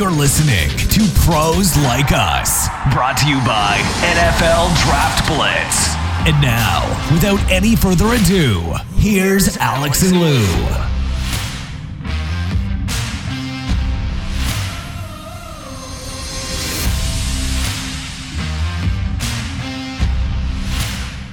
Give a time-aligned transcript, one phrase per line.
[0.00, 5.94] You're listening to Pros Like Us, brought to you by NFL Draft Blitz.
[6.26, 10.89] And now, without any further ado, here's Alex and Lou.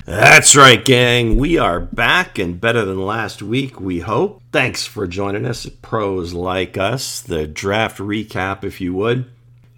[0.08, 1.36] That's right, gang.
[1.36, 4.42] We are back and better than last week, we hope.
[4.54, 9.26] Thanks for joining us Pros Like Us, the draft recap, if you would.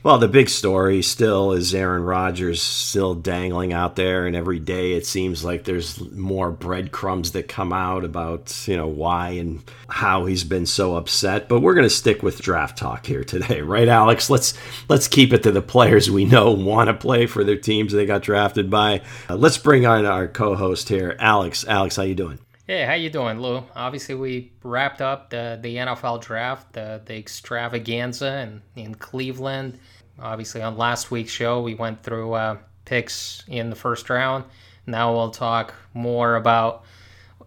[0.02, 4.94] Well, the big story still is Aaron Rodgers still dangling out there, and every day
[4.94, 10.24] it seems like there's more breadcrumbs that come out about you know why and how
[10.24, 11.50] he's been so upset.
[11.50, 14.30] But we're going to stick with draft talk here today, right, Alex?
[14.30, 14.54] Let's
[14.88, 18.06] let's keep it to the players we know want to play for their teams they
[18.06, 19.02] got drafted by.
[19.30, 21.66] Uh, let's bring on our co-host here, Alex.
[21.68, 22.40] Alex, how you doing?
[22.70, 23.64] Hey, how you doing, Lou?
[23.76, 29.80] Obviously, we wrapped up the, the NFL draft, the, the extravaganza in, in Cleveland.
[30.20, 34.44] Obviously, on last week's show, we went through uh, picks in the first round.
[34.86, 36.86] Now we'll talk more about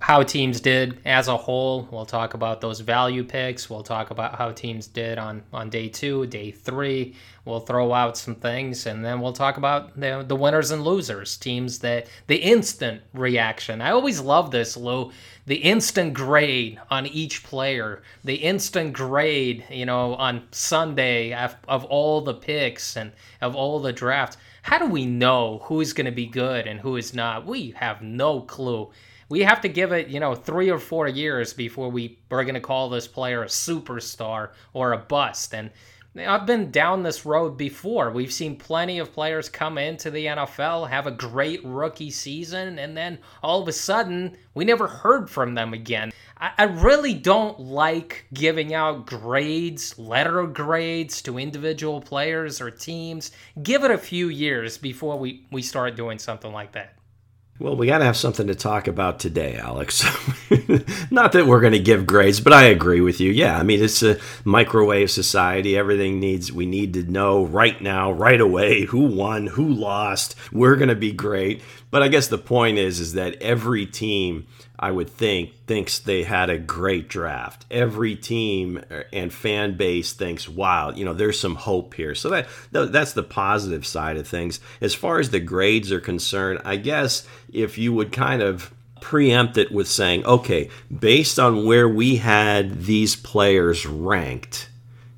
[0.01, 1.86] how teams did as a whole.
[1.92, 3.70] We'll talk about those value picks.
[3.70, 7.14] We'll talk about how teams did on, on day two, day three.
[7.45, 11.37] We'll throw out some things, and then we'll talk about the, the winners and losers,
[11.37, 13.81] teams that the instant reaction.
[13.81, 15.11] I always love this, Lou.
[15.47, 21.85] The instant grade on each player, the instant grade, you know, on Sunday of, of
[21.87, 24.37] all the picks and of all the drafts.
[24.63, 27.45] How do we know who is going to be good and who is not?
[27.45, 28.93] We have no clue
[29.33, 32.55] we have to give it, you know, three or four years before we are going
[32.55, 35.55] to call this player a superstar or a bust.
[35.55, 35.70] And
[36.15, 38.11] I've been down this road before.
[38.11, 42.95] We've seen plenty of players come into the NFL, have a great rookie season, and
[42.95, 46.13] then all of a sudden, we never heard from them again.
[46.39, 53.31] I, I really don't like giving out grades, letter grades to individual players or teams.
[53.63, 56.95] Give it a few years before we, we start doing something like that.
[57.58, 60.02] Well, we got to have something to talk about today, Alex.
[61.11, 63.30] Not that we're going to give grades, but I agree with you.
[63.30, 65.77] Yeah, I mean, it's a microwave society.
[65.77, 70.35] Everything needs, we need to know right now, right away, who won, who lost.
[70.51, 71.62] We're going to be great.
[71.91, 74.46] But I guess the point is, is that every team
[74.83, 77.65] I would think, thinks they had a great draft.
[77.70, 82.17] Every team uh, and fan base thinks, wow, you know, there's some hope here.
[82.17, 84.59] So that that's the positive side of things.
[84.81, 89.57] As far as the grades are concerned, I guess if you would kind of preempt
[89.57, 94.69] it with saying, okay, based on where we had these players ranked,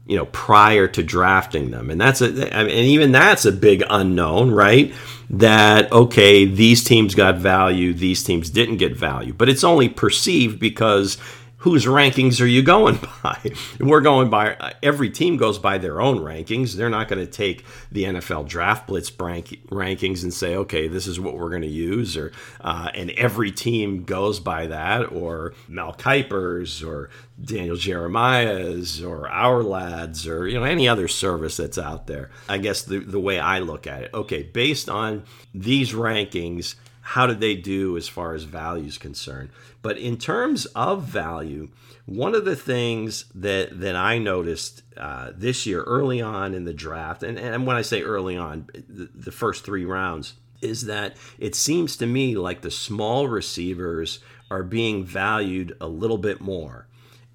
[0.06, 4.50] you know, prior to drafting them, and that's a, and even that's a big unknown,
[4.50, 4.92] right?
[5.38, 9.32] That okay these teams got value these teams didn't get value.
[9.32, 11.18] But it's only perceived because
[11.64, 13.40] whose rankings are you going by?
[13.80, 16.74] We're going by every team goes by their own rankings.
[16.74, 21.06] They're not going to take the NFL Draft Blitz rank, rankings and say, okay, this
[21.06, 25.54] is what we're going to use, or uh, and every team goes by that, or
[25.66, 27.08] Mel Kiper's, or
[27.42, 32.30] Daniel Jeremiah's, or Ourlads, or you know any other service that's out there.
[32.46, 35.24] I guess the the way I look at it, okay, based on
[35.54, 36.74] these rankings
[37.06, 39.50] how did they do as far as value is concerned.
[39.84, 41.68] But in terms of value,
[42.06, 46.72] one of the things that that I noticed uh, this year early on in the
[46.72, 51.18] draft, and, and when I say early on, the, the first three rounds, is that
[51.38, 56.86] it seems to me like the small receivers are being valued a little bit more.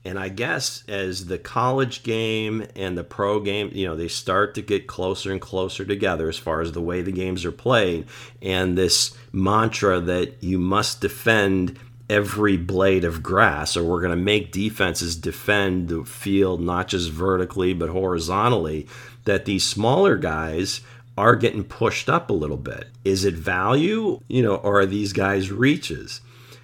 [0.03, 4.55] And I guess as the college game and the pro game, you know, they start
[4.55, 8.07] to get closer and closer together as far as the way the games are played,
[8.41, 11.77] and this mantra that you must defend
[12.09, 17.11] every blade of grass, or we're going to make defenses defend the field not just
[17.11, 18.87] vertically but horizontally,
[19.25, 20.81] that these smaller guys
[21.17, 22.87] are getting pushed up a little bit.
[23.03, 26.21] Is it value, you know, or are these guys reaches?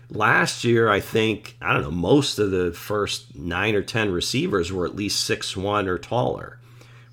[0.10, 4.72] Last year, I think, I don't know, most of the first nine or 10 receivers
[4.72, 6.60] were at least six one or taller.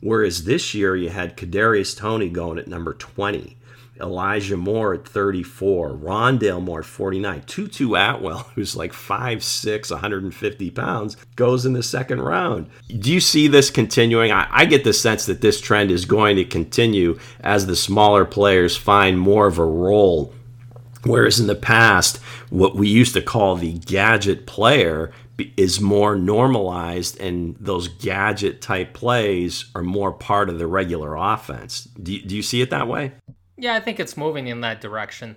[0.00, 3.56] Whereas this year, you had Kadarius Toney going at number 20,
[4.00, 11.16] Elijah Moore at 34, Rondale Moore at 49, Tutu Atwell, who's like 5'6, 150 pounds,
[11.36, 12.68] goes in the second round.
[12.88, 14.32] Do you see this continuing?
[14.32, 18.24] I, I get the sense that this trend is going to continue as the smaller
[18.24, 20.32] players find more of a role
[21.04, 22.18] Whereas in the past,
[22.50, 25.10] what we used to call the gadget player
[25.56, 31.88] is more normalized, and those gadget type plays are more part of the regular offense.
[32.00, 33.12] Do you, do you see it that way?
[33.62, 35.36] Yeah, I think it's moving in that direction.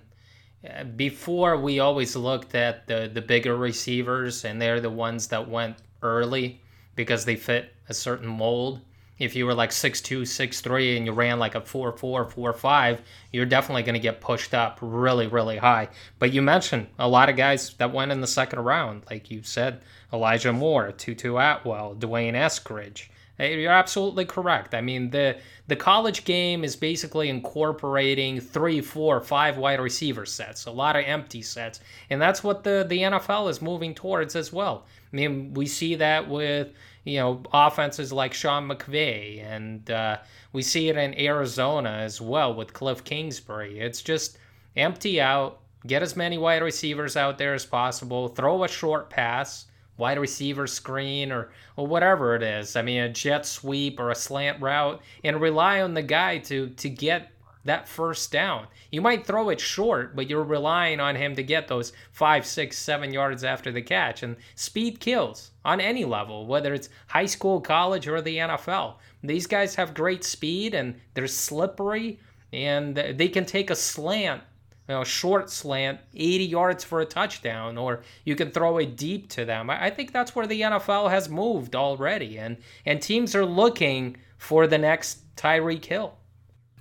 [0.67, 5.47] Uh, before, we always looked at the, the bigger receivers, and they're the ones that
[5.47, 6.59] went early
[6.95, 8.81] because they fit a certain mold.
[9.19, 12.99] if you were like 6'2, 6'3 and you ran like a 4'4, 4'5,
[13.31, 15.87] you're definitely going to get pushed up really, really high.
[16.17, 19.43] But you mentioned a lot of guys that went in the second round, like you
[19.43, 19.81] said,
[20.11, 23.09] Elijah Moore, Tutu Atwell, D'Wayne Eskridge.
[23.37, 24.73] You're absolutely correct.
[24.73, 25.37] I mean, the
[25.67, 31.03] the college game is basically incorporating three, four, five wide receiver sets, a lot of
[31.05, 34.85] empty sets, and that's what the the NFL is moving towards as well.
[35.11, 36.69] I mean, we see that with
[37.03, 40.17] you know offenses like Sean McVay, and uh,
[40.53, 43.79] we see it in Arizona as well with Cliff Kingsbury.
[43.79, 44.37] It's just
[44.77, 49.65] empty out, get as many wide receivers out there as possible, throw a short pass
[49.97, 52.75] wide receiver screen or, or whatever it is.
[52.75, 56.69] I mean, a jet sweep or a slant route, and rely on the guy to
[56.69, 57.31] to get
[57.65, 58.67] that first down.
[58.91, 62.77] You might throw it short, but you're relying on him to get those five, six,
[62.77, 64.21] seven yards after the catch.
[64.21, 68.95] And speed kills on any level, whether it's high school, college, or the NFL.
[69.23, 72.19] These guys have great speed and they're slippery
[72.53, 74.43] and they can take a slant
[74.87, 79.29] you know, short slant, 80 yards for a touchdown, or you can throw it deep
[79.29, 79.69] to them.
[79.69, 84.67] I think that's where the NFL has moved already, and and teams are looking for
[84.67, 86.17] the next Tyreek Hill.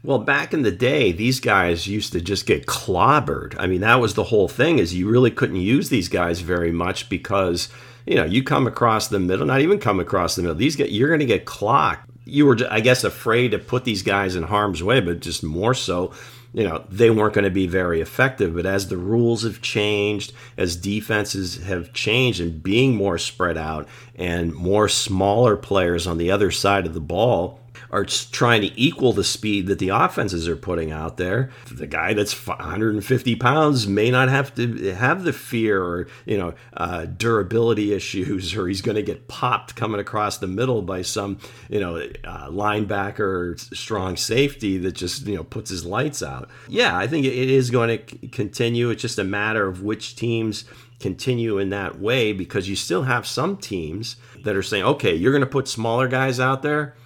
[0.02, 3.54] Well, back in the day, these guys used to just get clobbered.
[3.58, 6.72] I mean, that was the whole thing is you really couldn't use these guys very
[6.72, 7.70] much because,
[8.04, 10.56] you know, you come across the middle, not even come across the middle.
[10.56, 12.10] These guys, you're going to get clocked.
[12.26, 15.72] You were, I guess, afraid to put these guys in harm's way, but just more
[15.72, 16.12] so
[16.54, 18.54] you know, they weren't going to be very effective.
[18.54, 23.88] But as the rules have changed, as defenses have changed and being more spread out
[24.14, 27.58] and more smaller players on the other side of the ball,
[27.94, 31.50] are trying to equal the speed that the offenses are putting out there.
[31.70, 36.54] The guy that's 150 pounds may not have to have the fear or you know
[36.76, 41.38] uh, durability issues, or he's going to get popped coming across the middle by some
[41.68, 46.50] you know uh, linebacker or strong safety that just you know puts his lights out.
[46.68, 48.90] Yeah, I think it is going to continue.
[48.90, 50.64] It's just a matter of which teams
[50.98, 55.32] continue in that way because you still have some teams that are saying, okay, you're
[55.32, 56.96] going to put smaller guys out there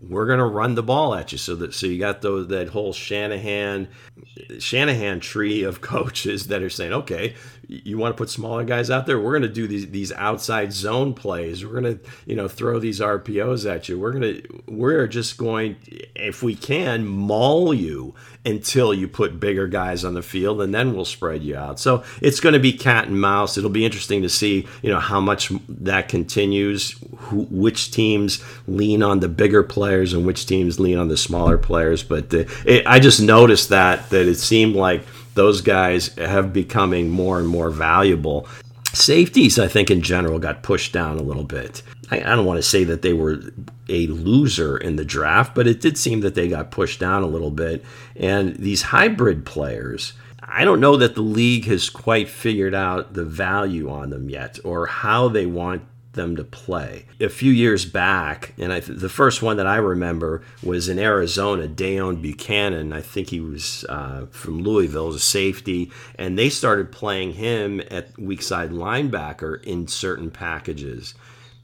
[0.00, 1.38] we're going to run the ball at you.
[1.38, 3.88] So that so you got those that whole Shanahan
[4.58, 7.34] Shanahan tree of coaches that are saying, okay,
[7.68, 9.20] you want to put smaller guys out there?
[9.20, 11.64] We're going to do these these outside zone plays.
[11.64, 13.98] We're going to you know throw these RPOs at you.
[13.98, 15.76] We're going to we're just going
[16.14, 18.14] if we can maul you
[18.46, 21.78] until you put bigger guys on the field, and then we'll spread you out.
[21.78, 23.58] So it's going to be cat and mouse.
[23.58, 26.96] It'll be interesting to see you know how much that continues.
[27.16, 31.58] Who, which teams lean on the bigger players and which teams lean on the smaller
[31.58, 32.02] players.
[32.02, 35.02] But uh, it, I just noticed that that it seemed like
[35.38, 38.48] those guys have becoming more and more valuable.
[38.92, 41.82] Safeties, I think, in general, got pushed down a little bit.
[42.10, 43.40] I, I don't want to say that they were
[43.88, 47.28] a loser in the draft, but it did seem that they got pushed down a
[47.28, 47.84] little bit.
[48.16, 53.24] And these hybrid players, I don't know that the league has quite figured out the
[53.24, 55.82] value on them yet or how they want
[56.12, 57.06] them to play.
[57.20, 60.98] A few years back, and I th- the first one that I remember was in
[60.98, 62.94] Arizona, Deone Bucannon.
[62.94, 68.18] I think he was uh, from Louisville, a safety, and they started playing him at
[68.18, 71.14] weak side linebacker in certain packages.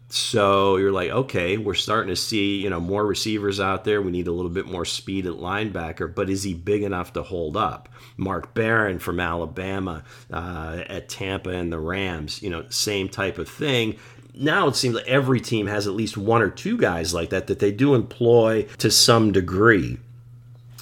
[0.09, 4.01] So you're like, okay, we're starting to see, you know, more receivers out there.
[4.01, 7.23] We need a little bit more speed at linebacker, but is he big enough to
[7.23, 7.89] hold up?
[8.17, 13.49] Mark Barron from Alabama uh, at Tampa and the Rams, you know, same type of
[13.49, 13.99] thing
[14.35, 17.47] now it seems like every team has at least one or two guys like that
[17.47, 19.99] that they do employ to some degree.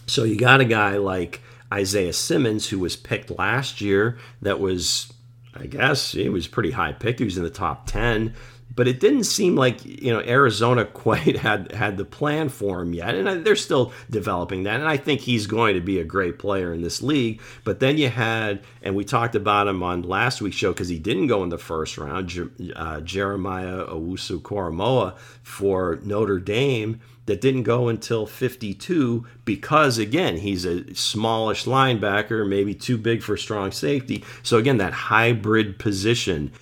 [0.07, 1.41] So you got a guy like
[1.73, 5.13] Isaiah Simmons who was picked last year that was
[5.55, 7.19] I guess he was pretty high pick.
[7.19, 8.35] He was in the top 10
[8.75, 12.95] but it didn't seem like you know Arizona quite had had the plan for him
[12.95, 14.81] yet, and they're still developing that.
[14.81, 17.41] And I think he's going to be a great player in this league.
[17.65, 20.99] But then you had, and we talked about him on last week's show because he
[20.99, 22.23] didn't go in the first round.
[22.75, 30.65] Uh, Jeremiah Owusu Koramoah for Notre Dame that didn't go until 52 because again he's
[30.65, 36.53] a smallish linebacker maybe too big for strong safety so again that hybrid position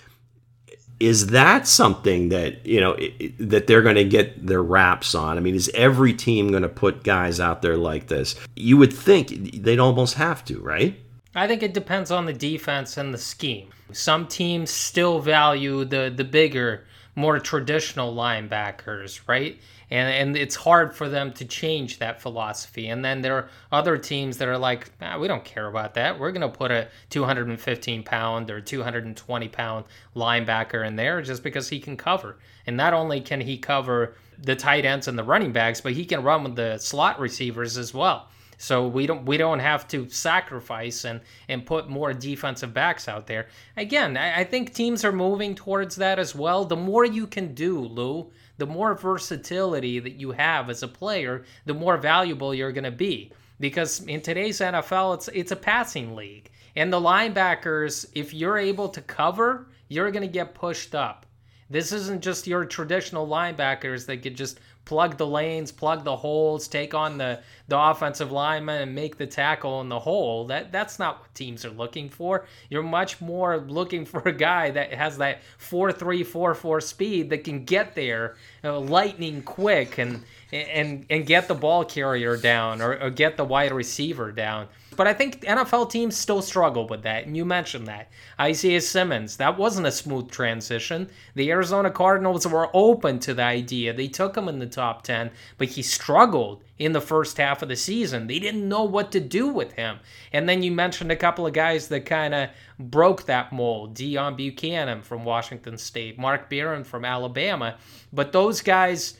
[1.01, 2.95] is that something that you know
[3.39, 5.35] that they're going to get their wraps on?
[5.35, 8.35] I mean, is every team going to put guys out there like this?
[8.55, 10.95] You would think they'd almost have to, right?
[11.33, 13.69] I think it depends on the defense and the scheme.
[13.91, 19.59] Some teams still value the the bigger, more traditional linebackers, right?
[19.91, 22.87] And and it's hard for them to change that philosophy.
[22.87, 26.17] And then there are other teams that are like, ah, we don't care about that.
[26.17, 31.67] We're going to put a 215 pound or 220 pound linebacker in there just because
[31.67, 32.37] he can cover.
[32.65, 36.05] And not only can he cover the tight ends and the running backs, but he
[36.05, 38.29] can run with the slot receivers as well.
[38.57, 41.19] So we don't we don't have to sacrifice and
[41.49, 43.47] and put more defensive backs out there.
[43.75, 46.63] Again, I, I think teams are moving towards that as well.
[46.63, 51.43] The more you can do, Lou, the more versatility that you have as a player,
[51.65, 53.31] the more valuable you're going to be.
[53.59, 58.89] Because in today's NFL, it's it's a passing league, and the linebackers, if you're able
[58.89, 61.25] to cover, you're going to get pushed up.
[61.69, 66.67] This isn't just your traditional linebackers that could just plug the lanes, plug the holes,
[66.67, 70.45] take on the, the offensive lineman and make the tackle in the hole.
[70.47, 72.45] That that's not what teams are looking for.
[72.69, 77.29] You're much more looking for a guy that has that four three four four speed
[77.29, 82.37] that can get there you know, lightning quick and and and get the ball carrier
[82.37, 84.67] down or, or get the wide receiver down.
[84.97, 88.09] But I think NFL teams still struggle with that, and you mentioned that.
[88.39, 91.09] Isaiah Simmons, that wasn't a smooth transition.
[91.33, 93.93] The Arizona Cardinals were open to the idea.
[93.93, 97.69] They took him in the top 10, but he struggled in the first half of
[97.69, 98.27] the season.
[98.27, 99.99] They didn't know what to do with him.
[100.33, 104.37] And then you mentioned a couple of guys that kind of broke that mold Deone
[104.37, 107.77] Bucannon from Washington State, Mark Barron from Alabama.
[108.11, 109.17] But those guys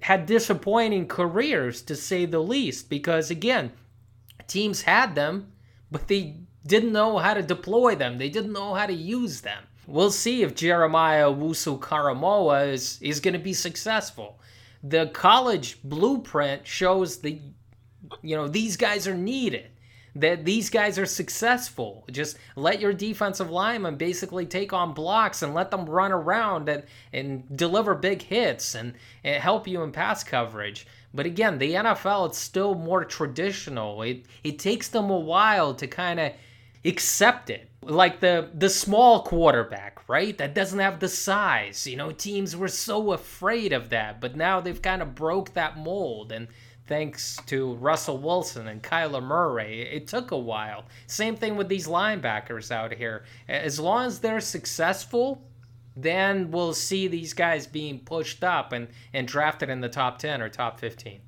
[0.00, 3.72] had disappointing careers, to say the least, because again,
[4.46, 5.52] teams had them,
[5.90, 8.18] but they didn't know how to deploy them.
[8.18, 9.64] They didn't know how to use them.
[9.86, 14.38] We'll see if Jeremiah Owusu-Koramoah is, is going to be successful.
[14.82, 17.40] The college blueprint shows the,
[18.22, 19.71] you know, these guys are needed.
[20.14, 22.04] That these guys are successful.
[22.10, 26.82] Just let your defensive linemen basically take on blocks and let them run around and,
[27.12, 28.92] and deliver big hits and,
[29.24, 30.86] and help you in pass coverage.
[31.14, 34.02] But again, the NFL it's still more traditional.
[34.02, 36.32] It it takes them a while to kind of
[36.84, 37.68] accept it.
[37.82, 40.36] Like the the small quarterback, right?
[40.38, 41.86] That doesn't have the size.
[41.86, 45.76] You know, teams were so afraid of that, but now they've kind of broke that
[45.76, 46.48] mold and
[46.86, 49.82] thanks to Russell Wilson and Kyler Murray.
[49.82, 50.84] It took a while.
[51.06, 53.24] Same thing with these linebackers out here.
[53.48, 55.42] As long as they're successful,
[55.96, 60.40] then we'll see these guys being pushed up and, and drafted in the top 10
[60.40, 61.20] or top 15.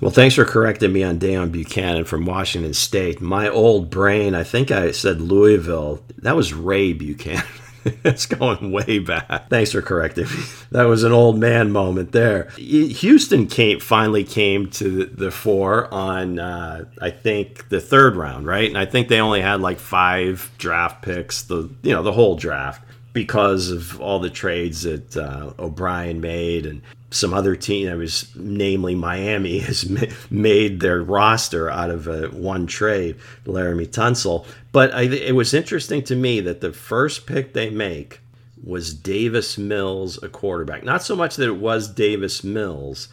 [0.00, 3.20] Well, thanks for correcting me on Deone Bucannon from Washington State.
[3.20, 6.04] My old brain, I think I said Louisville.
[6.18, 7.42] That was Ray Buchanan.
[8.04, 9.48] it's going way back.
[9.48, 10.42] Thanks for correcting me.
[10.70, 12.50] That was an old man moment there.
[12.56, 18.68] Houston came finally came to the fore on uh, I think the third round, right?
[18.68, 22.36] And I think they only had like five draft picks, the you know the whole
[22.36, 27.88] draft because of all the trades that uh, O'Brien made and some other team.
[27.88, 29.88] I was namely Miami has
[30.30, 34.46] made their roster out of a one trade, Laremy Tunsil.
[34.72, 38.20] But I, it was interesting to me that the first pick they make
[38.62, 40.84] was Davis Mills, a quarterback.
[40.84, 43.08] Not so much that it was Davis Mills.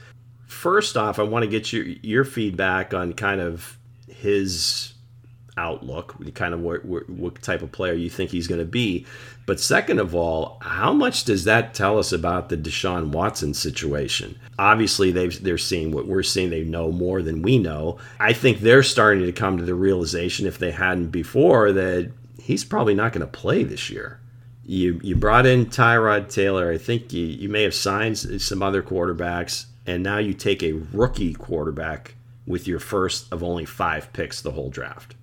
[0.47, 4.94] First off, I want to get your your feedback on kind of his
[5.57, 9.05] outlook, kind of what, what, what type of player you think he's going to be.
[9.45, 14.37] But second of all, how much does that tell us about the Deshaun Watson situation?
[14.59, 16.49] Obviously, they've, they're seeing what we're seeing.
[16.49, 17.97] They know more than we know.
[18.19, 22.63] I think they're starting to come to the realization, if they hadn't before, that he's
[22.63, 24.19] probably not going to play this year.
[24.65, 26.71] You, you brought in Tyrod Taylor.
[26.71, 30.73] I think you, you may have signed some other quarterbacks, and now you take a
[30.91, 32.15] rookie quarterback
[32.47, 35.15] with your first of only five picks the whole draft.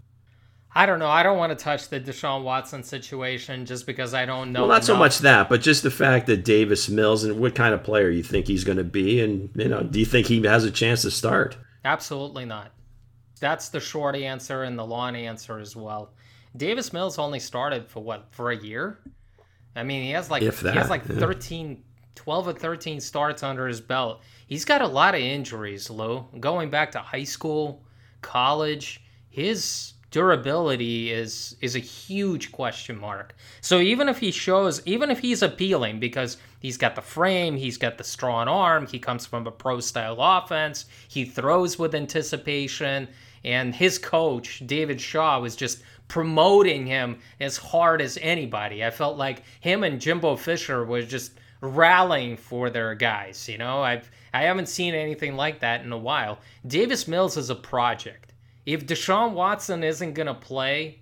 [0.75, 1.09] I don't know.
[1.09, 4.61] I don't want to touch the Deshaun Watson situation just because I don't know.
[4.61, 4.85] Well, not enough.
[4.85, 8.09] so much that, but just the fact that Davis Mills and what kind of player
[8.09, 10.71] you think he's going to be, and you know, do you think he has a
[10.71, 11.59] chance to start?
[11.85, 12.73] Absolutely not.
[13.39, 16.15] That's the short answer and the long answer as well.
[16.57, 18.99] Davis Mills only started for what for a year.
[19.77, 21.19] I mean, he has like that, he has like yeah.
[21.19, 21.83] 13,
[22.15, 24.23] 12 or 13 starts under his belt.
[24.47, 26.27] He's got a lot of injuries, Lou.
[26.41, 27.85] Going back to high school,
[28.21, 33.35] college, his durability is is a huge question mark.
[33.61, 37.79] So even if he shows, even if he's appealing because he's got the frame, he's
[37.79, 43.09] got the strong arm, he comes from a pro style offense, he throws with anticipation,
[43.43, 48.85] and his coach David Shaw was just promoting him as hard as anybody.
[48.85, 53.49] I felt like him and Jimbo Fisher was just rallying for their guys.
[53.49, 56.39] You know, I've I haven't seen anything like that in a while.
[56.67, 58.32] Davis Mills is a project
[58.67, 61.01] if Deshaun Watson isn't going to play,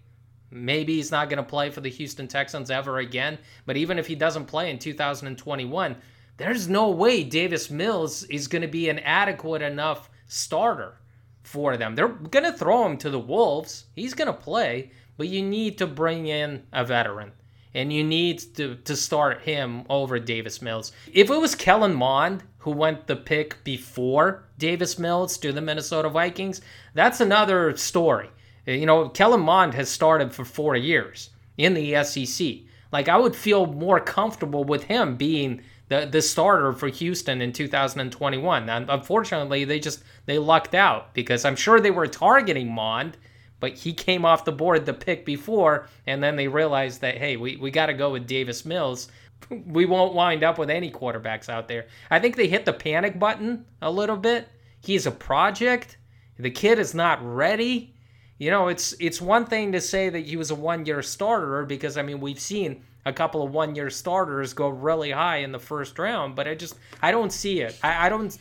[0.50, 3.38] maybe he's not going to play for the Houston Texans ever again.
[3.67, 5.97] But even if he doesn't play in 2021,
[6.37, 10.95] there's no way Davis Mills is going to be an adequate enough starter
[11.43, 11.95] for them.
[11.95, 13.87] They're going to throw him to the Wolves.
[13.95, 17.33] He's going to play, but you need to bring in a veteran.
[17.74, 20.92] And you need to, to start him over Davis Mills.
[21.12, 26.08] If it was Kellen Mond who went the pick before Davis Mills to the Minnesota
[26.08, 26.60] Vikings,
[26.94, 28.28] that's another story.
[28.66, 32.58] Uh, you know, Kellen Mond has started for four years in the SEC.
[32.92, 37.52] Like, I would feel more comfortable with him being the, the starter for Houston in
[37.52, 38.68] 2021.
[38.68, 43.16] And unfortunately, they just they lucked out because I'm sure they were targeting Mond–
[43.61, 47.37] but he came off the board the pick before, and then they realized that, hey,
[47.37, 49.09] we, we got to go with Davis Mills.
[49.67, 51.87] we won't wind up with any quarterbacks out there.
[52.11, 54.49] I think they hit the panic button a little bit.
[54.81, 55.99] He's a project.
[56.38, 57.95] The kid is not ready.
[58.38, 61.99] You know, it's it's one thing to say that he was a one-year starter because
[61.99, 65.99] I mean we've seen a couple of one-year starters go really high in the first
[65.99, 67.79] round, but I just I don't see it.
[67.83, 68.35] I, I don't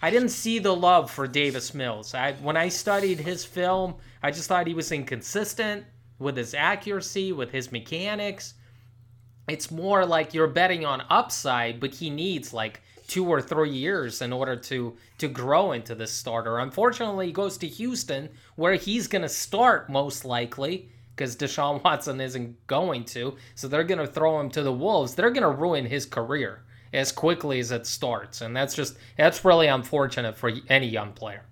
[0.00, 2.14] I didn't see the love for Davis Mills.
[2.14, 5.84] I when I studied his film, I just thought he was inconsistent
[6.18, 8.54] with his accuracy, with his mechanics.
[9.48, 14.22] It's more like you're betting on upside, but he needs like two or three years
[14.22, 16.58] in order to to grow into this starter.
[16.58, 22.20] Unfortunately, he goes to Houston, where he's going to start most likely because Deshaun Watson
[22.20, 23.36] isn't going to.
[23.54, 25.14] So they're going to throw him to the Wolves.
[25.14, 26.62] They're going to ruin his career
[26.92, 31.44] as quickly as it starts, and that's just that's really unfortunate for any young player.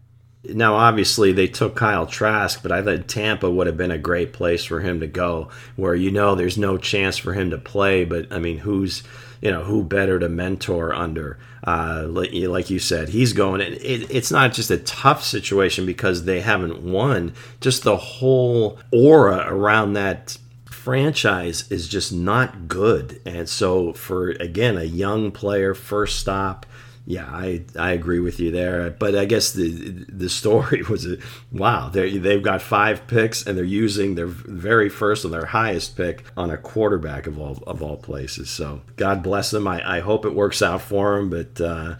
[0.42, 4.32] Now, obviously, they took Kyle Trask, but I thought Tampa would have been a great
[4.32, 8.04] place for him to go, where you know there's no chance for him to play.
[8.04, 9.02] But I mean, who's
[9.42, 11.38] you know who better to mentor under?
[11.62, 13.60] Uh, like you said, he's going.
[13.60, 17.34] It, it's not just a tough situation because they haven't won.
[17.60, 23.20] Just the whole aura around that franchise is just not good.
[23.26, 26.64] And so, for again, a young player, first stop
[27.06, 28.90] yeah, I, I agree with you there.
[28.90, 29.70] But I guess the
[30.08, 31.18] the story was a,
[31.50, 31.88] wow.
[31.88, 36.24] They they've got five picks and they're using their very first and their highest pick
[36.36, 38.50] on a quarterback of all of all places.
[38.50, 39.66] So God bless them.
[39.66, 41.30] I, I hope it works out for them.
[41.30, 41.96] But uh,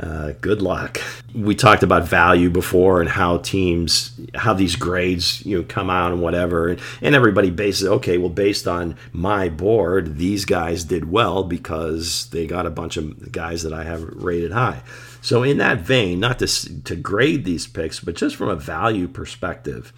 [0.00, 0.98] uh, good luck.
[1.34, 6.10] We talked about value before and how teams, how these grades, you know, come out
[6.10, 8.16] and whatever, and, and everybody bases okay.
[8.16, 13.30] Well, based on my board, these guys did well because they got a bunch of
[13.30, 14.82] guys that I have rated high.
[15.20, 16.46] So in that vein, not to
[16.84, 19.92] to grade these picks, but just from a value perspective.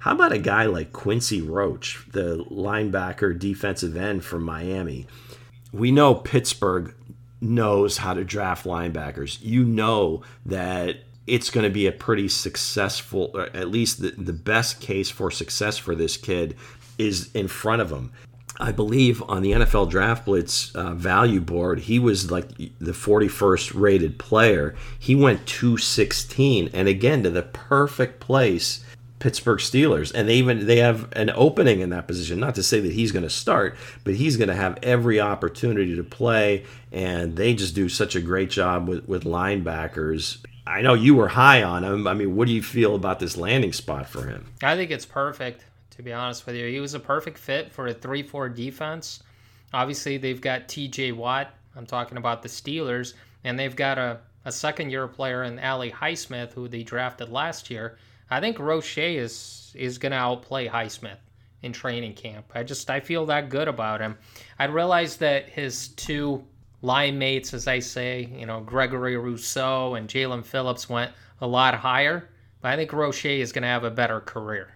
[0.00, 5.06] How about a guy like Quincy Roche, the linebacker defensive end from Miami?
[5.72, 6.94] We know Pittsburgh
[7.40, 9.38] knows how to draft linebackers.
[9.40, 14.32] You know that it's going to be a pretty successful, or at least the, the
[14.32, 16.56] best case for success for this kid
[16.96, 18.12] is in front of him.
[18.60, 23.72] I believe on the NFL Draft Blitz uh, value board, he was like the 41st
[23.74, 24.74] rated player.
[24.98, 28.84] He went 216, and again to the perfect place
[29.18, 32.38] Pittsburgh Steelers, and they even they have an opening in that position.
[32.38, 35.96] Not to say that he's going to start, but he's going to have every opportunity
[35.96, 40.38] to play, and they just do such a great job with with linebackers.
[40.66, 42.06] I know you were high on him.
[42.06, 44.52] I mean, what do you feel about this landing spot for him?
[44.62, 45.64] I think it's perfect.
[45.92, 49.24] To be honest with you, he was a perfect fit for a three-four defense.
[49.72, 51.12] Obviously, they've got T.J.
[51.12, 51.52] Watt.
[51.74, 56.52] I'm talking about the Steelers, and they've got a a second-year player in Ali Highsmith,
[56.52, 57.98] who they drafted last year
[58.30, 61.18] I think Roche is is gonna outplay Highsmith
[61.62, 62.52] in training camp.
[62.54, 64.18] I just I feel that good about him.
[64.58, 66.44] I realize that his two
[66.82, 71.74] line mates, as I say, you know, Gregory Rousseau and Jaelan Phillips went a lot
[71.74, 72.28] higher.
[72.60, 74.74] But I think Roche is gonna have a better career.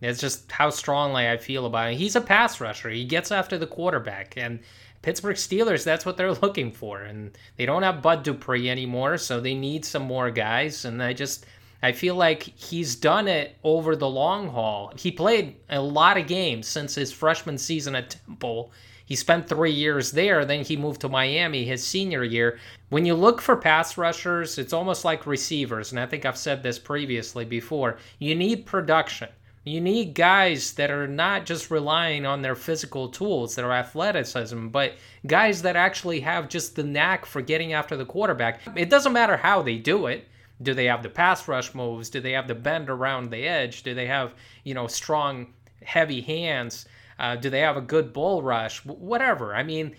[0.00, 1.98] It's just how strongly I feel about him.
[1.98, 2.88] He's a pass rusher.
[2.88, 4.60] He gets after the quarterback and
[5.02, 7.02] Pittsburgh Steelers, that's what they're looking for.
[7.02, 10.84] And they don't have Bud Dupree anymore, so they need some more guys.
[10.84, 11.46] And I just
[11.82, 14.92] I feel like he's done it over the long haul.
[14.96, 18.72] He played a lot of games since his freshman season at Temple.
[19.04, 22.58] He spent three years there, then he moved to Miami his senior year.
[22.90, 26.62] When you look for pass rushers, it's almost like receivers, and I think I've said
[26.62, 27.98] this previously before.
[28.18, 29.28] You need production.
[29.64, 34.94] You need guys that are not just relying on their physical tools, their athleticism, but
[35.26, 38.60] guys that actually have just the knack for getting after the quarterback.
[38.76, 40.26] It doesn't matter how they do it
[40.62, 42.10] do they have the pass rush moves?
[42.10, 43.82] Do they have the bend around the edge?
[43.82, 46.86] Do they have, you know, strong, heavy hands?
[47.18, 48.84] Uh, do they have a good bull rush?
[48.84, 49.54] Whatever.
[49.54, 49.96] I mean,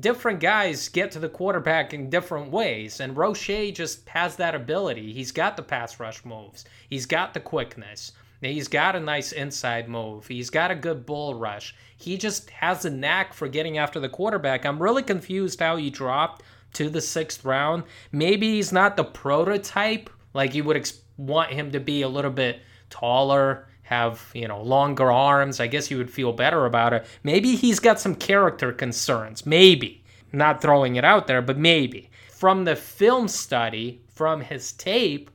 [0.00, 5.12] different guys get to the quarterback in different ways, and Roche just has that ability.
[5.12, 9.88] He's got the pass rush moves, he's got the quickness, he's got a nice inside
[9.88, 11.76] move, he's got a good bull rush.
[11.96, 14.66] He just has a knack for getting after the quarterback.
[14.66, 16.42] I'm really confused how he dropped
[16.74, 17.84] to the sixth round.
[18.12, 20.10] Maybe he's not the prototype.
[20.34, 24.62] Like you would ex- want him to be a little bit taller, have, you know,
[24.62, 25.60] longer arms.
[25.60, 27.06] I guess you would feel better about it.
[27.22, 29.46] Maybe he's got some character concerns.
[29.46, 30.04] Maybe.
[30.32, 32.10] Not throwing it out there, but maybe.
[32.30, 35.30] From the film study, from his tape,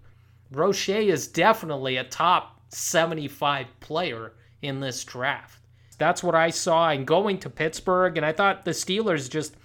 [0.52, 5.60] Roche is definitely a top 75 player in this draft.
[5.98, 9.56] That's what I saw in going to Pittsburgh, and I thought the Steelers just,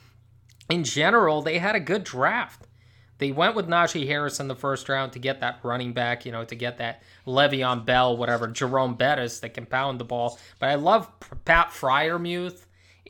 [0.68, 2.66] in general, they had a good draft.
[3.18, 6.30] They went with Najee Harris in the first round to get that running back, you
[6.30, 10.38] know, to get that Le'Veon Bell, whatever, Jerome Bettis that can pound the ball.
[10.60, 11.10] But I love
[11.44, 12.64] Pat Freiermuth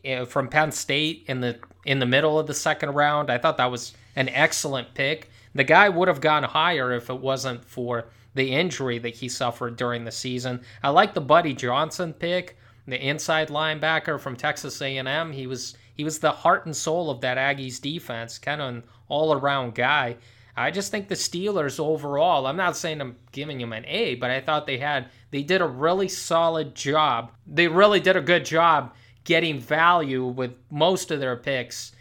[0.05, 3.31] eh, from Penn State in the in the middle of the second round.
[3.31, 5.31] I thought that was an excellent pick.
[5.55, 9.77] The guy would have gone higher if it wasn't for the injury that he suffered
[9.77, 10.61] during the season.
[10.83, 15.33] I like the Buddy Johnson pick, the inside linebacker from Texas A&M.
[15.33, 18.83] He was he was the heart and soul of that Aggies defense, kind of an
[19.09, 20.17] all around guy.
[20.57, 24.31] I just think the Steelers overall, I'm not saying I'm giving them an A, but
[24.31, 27.33] I thought they had they did a really solid job.
[27.49, 31.93] They really did a good job getting value with most of their picks.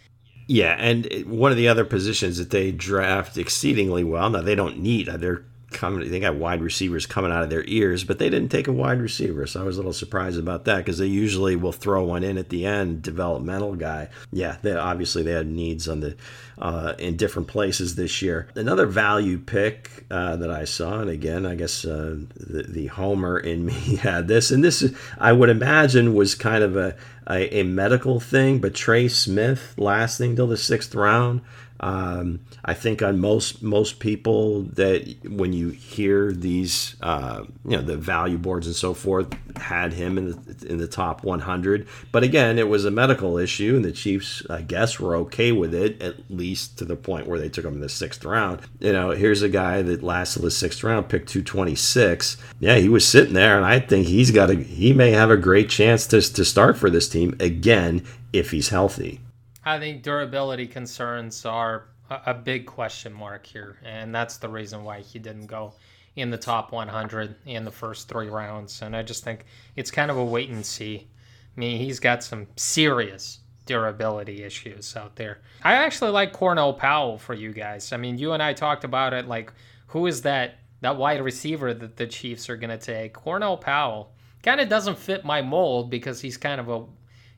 [0.46, 4.30] Yeah, and one of the other positions that they draft exceedingly well.
[4.30, 6.10] Now they don't need they're coming.
[6.10, 9.02] They got wide receivers coming out of their ears, but they didn't take a wide
[9.02, 12.24] receiver, so I was a little surprised about that because they usually will throw one
[12.24, 14.10] in at the end, developmental guy.
[14.32, 16.16] Yeah, they obviously they had needs on the
[16.60, 18.48] uh, in different places this year.
[18.56, 23.38] Another value pick uh, that I saw, and again, I guess uh, the, the homer
[23.38, 26.96] in me had this, and this I would imagine was kind of a
[27.30, 31.42] a, a medical thing, but Trey Smith lasting till the sixth round.
[31.80, 37.82] Um, I think on most most people that when you hear these, uh, you know,
[37.82, 41.88] the value boards and so forth had him in the in the top 100.
[42.12, 45.74] But again, it was a medical issue, and the Chiefs, I guess, were okay with
[45.74, 48.62] it at least to the point where they took him in the sixth round.
[48.80, 52.38] You know, here's a guy that lasted the sixth round, picked 226.
[52.60, 55.38] Yeah, he was sitting there, and I think he's got a he may have a
[55.38, 59.22] great chance to to start for this team again if he's healthy.
[59.68, 65.02] I think durability concerns are a big question mark here, and that's the reason why
[65.02, 65.74] he didn't go
[66.16, 68.82] in the top 100 in the first three rounds.
[68.82, 69.44] And I just think
[69.76, 71.08] it's kind of a wait and see.
[71.56, 75.40] I mean, he's got some serious durability issues out there.
[75.64, 77.92] I actually like Cornell Powell for you guys.
[77.92, 79.28] I mean, you and I talked about it.
[79.28, 79.52] Like,
[79.88, 83.14] who is that that wide receiver that the Chiefs are going to take?
[83.14, 86.86] Cornell Powell kind of doesn't fit my mold because he's kind of a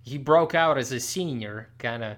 [0.09, 2.17] he broke out as a senior, kind of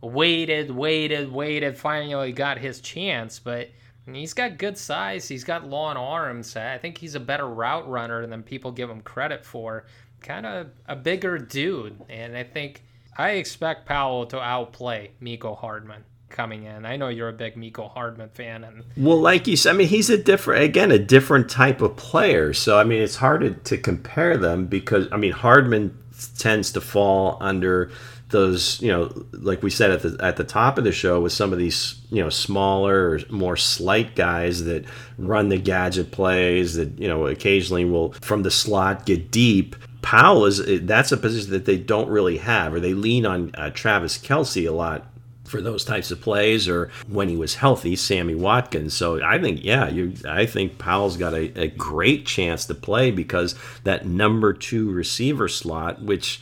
[0.00, 3.68] waited, waited, waited, finally got his chance, but
[4.06, 5.28] he's got good size.
[5.28, 6.56] He's got long arms.
[6.56, 9.86] I think he's a better route runner than people give him credit for.
[10.20, 12.82] Kind of a bigger dude, and I think
[13.16, 16.84] I expect Powell to outplay Mecole Hardman coming in.
[16.84, 19.86] I know you're a big Mecole Hardman fan, and well, like you said, I mean,
[19.86, 22.52] he's a different, again, a different type of player.
[22.52, 25.96] So I mean, it's hard to compare them because I mean, Hardman
[26.38, 27.90] tends to fall under
[28.30, 31.32] those you know like we said at the at the top of the show with
[31.32, 34.84] some of these you know smaller or more slight guys that
[35.16, 39.76] run the gadget plays that you know occasionally will from the slot get deep.
[40.02, 43.70] Powell is that's a position that they don't really have or they lean on uh,
[43.70, 45.06] Travis Kelce a lot
[45.48, 48.94] for those types of plays or when he was healthy, Sammy Watkins.
[48.94, 53.10] So I think, yeah, you, I think Powell's got a, a great chance to play
[53.10, 56.40] because that number two receiver slot, which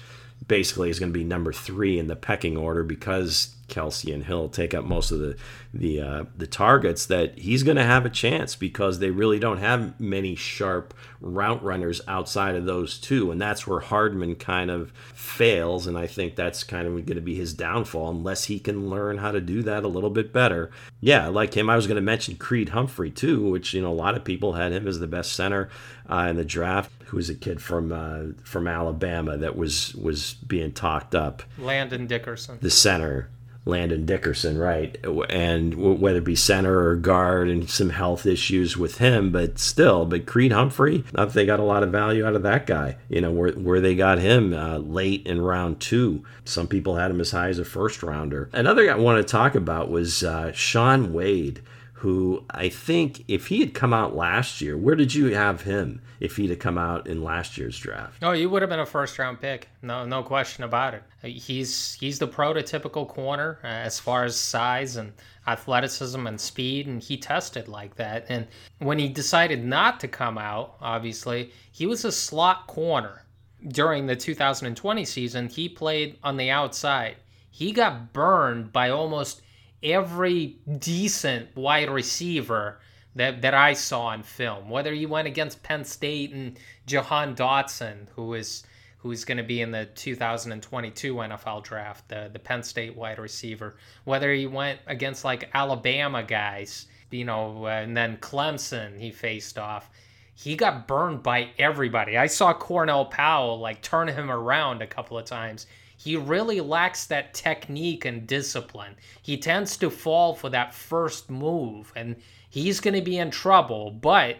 [0.49, 4.49] basically is going to be number three in the pecking order because Kelce and Hill
[4.49, 5.37] take up most of the
[5.75, 9.59] the uh, the targets that he's going to have a chance because they really don't
[9.59, 14.93] have many sharp route runners outside of those two, and that's where Hardman kind of
[15.15, 18.89] fails, and I think that's kind of going to be his downfall unless he can
[18.89, 20.71] learn how to do that a little bit better.
[21.01, 23.95] Yeah, like him, I was going to mention Creed Humphrey too, which you know a
[23.95, 25.69] lot of people had him as the best center
[26.09, 26.93] uh, in the draft.
[27.07, 31.43] Who was a kid from uh, from Alabama that was was being talked up?
[31.59, 33.31] Landon Dickerson, the center
[33.67, 34.97] Landon Dickerson, right?
[35.29, 40.07] And whether it be center or guard and some health issues with him, but still,
[40.07, 42.97] but Creed Humphrey, they got a lot of value out of that guy.
[43.09, 46.25] You know, where, where they got him uh, late in round two.
[46.45, 48.49] Some people had him as high as a first rounder.
[48.53, 51.61] Another guy I want to talk about was uh, Shaun Wade
[52.01, 56.03] who I think if he had come out last year, where did you have him
[56.21, 58.23] if he'd have come out in last year's draft?
[58.23, 59.71] Oh, he would have been a first round pick.
[59.81, 61.03] No, no question about it.
[61.23, 65.15] He's he's the prototypical corner uh, as far as size and
[65.47, 68.27] athleticism and speed, and he tested like that.
[68.29, 68.47] And
[68.79, 73.25] when he decided not to come out, obviously he was a slot corner
[73.69, 75.49] during the 2020 season.
[75.49, 77.17] He played on the outside.
[77.51, 79.41] He got burned by almost
[79.83, 82.81] every decent wide receiver
[83.15, 84.69] that, that I saw in film.
[84.69, 88.65] Whether he went against Penn State and Jahan Dotson, who is
[88.99, 93.19] who is going to be in the 2022 NFL draft, the the Penn State wide
[93.19, 93.77] receiver.
[94.05, 99.91] Whether he went against like Alabama guys, you know, and then Clemson he faced off.
[100.35, 102.19] He got burned by everybody.
[102.19, 107.07] I saw Cornell Powell like turn him around a couple of times he really lacks
[107.07, 108.95] that technique and discipline.
[109.23, 112.17] He tends to fall for that first move, and
[112.51, 113.91] he's going to be in trouble.
[113.91, 114.37] But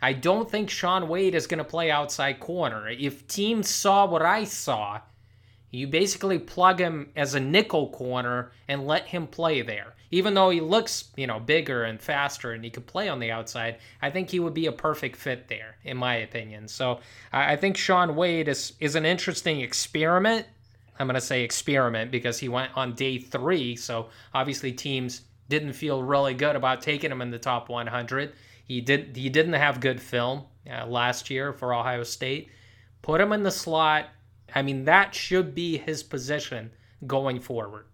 [0.00, 2.88] I don't think Shaun Wade is going to play outside corner.
[2.88, 5.00] If teams saw what I saw,
[5.70, 9.94] you basically plug him as a nickel corner and let him play there.
[10.10, 13.30] Even though he looks, you know, bigger and faster and he could play on the
[13.30, 16.68] outside, I think he would be a perfect fit there, in my opinion.
[16.68, 17.00] So
[17.32, 20.46] I think Shaun Wade is, is an interesting experiment
[21.02, 23.76] I'm going to say experiment because he went on day three.
[23.76, 28.32] So obviously teams didn't feel really good about taking him in the top 100.
[28.64, 29.16] He did.
[29.16, 32.48] He didn't have good film uh, last year for Ohio State.
[33.02, 34.08] Put him in the slot.
[34.54, 36.70] I mean, that should be his position
[37.06, 37.86] going forward.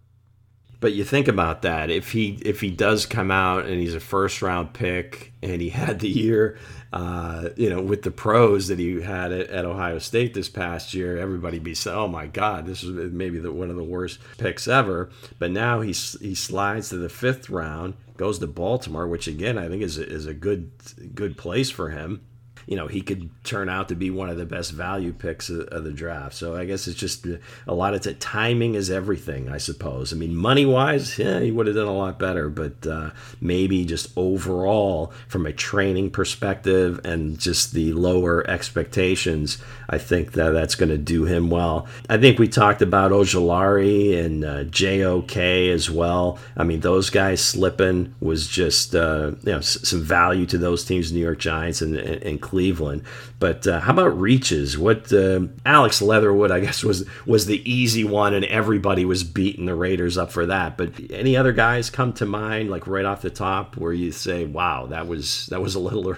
[0.81, 3.99] But you think about that if he if he does come out and he's a
[3.99, 6.57] first round pick and he had the year,
[6.93, 10.93] uh, you know, with the pros that he had at, at, Ohio State this past
[10.93, 14.19] year, everybody be saying, "Oh my God, this is maybe the, one of the worst
[14.37, 19.27] picks ever." But now he he slides to the fifth round, goes to Baltimore, which
[19.27, 20.71] again I think is a, is a good
[21.13, 22.21] good place for him
[22.67, 25.61] you know he could turn out to be one of the best value picks of,
[25.67, 26.35] of the draft.
[26.35, 27.25] So I guess it's just
[27.67, 30.13] a lot of t- timing is everything, I suppose.
[30.13, 33.85] I mean, money wise, yeah, he would have done a lot better, but uh, maybe
[33.85, 39.57] just overall from a training perspective and just the lower expectations,
[39.89, 41.87] I think that that's going to do him well.
[42.09, 46.37] I think we talked about Ojulari and uh, JOK as well.
[46.57, 50.85] I mean, those guys slipping was just uh, you know s- some value to those
[50.85, 53.03] teams, New York Giants and, and, and Cleveland.
[53.37, 54.75] But uh, how about reaches?
[54.75, 59.65] What uh, Alex Leatherwood, I guess, was was the easy one, and everybody was beating
[59.65, 60.75] the Raiders up for that.
[60.75, 64.45] But any other guys come to mind, like right off the top, where you say,
[64.45, 66.17] "Wow, that was that was a little, a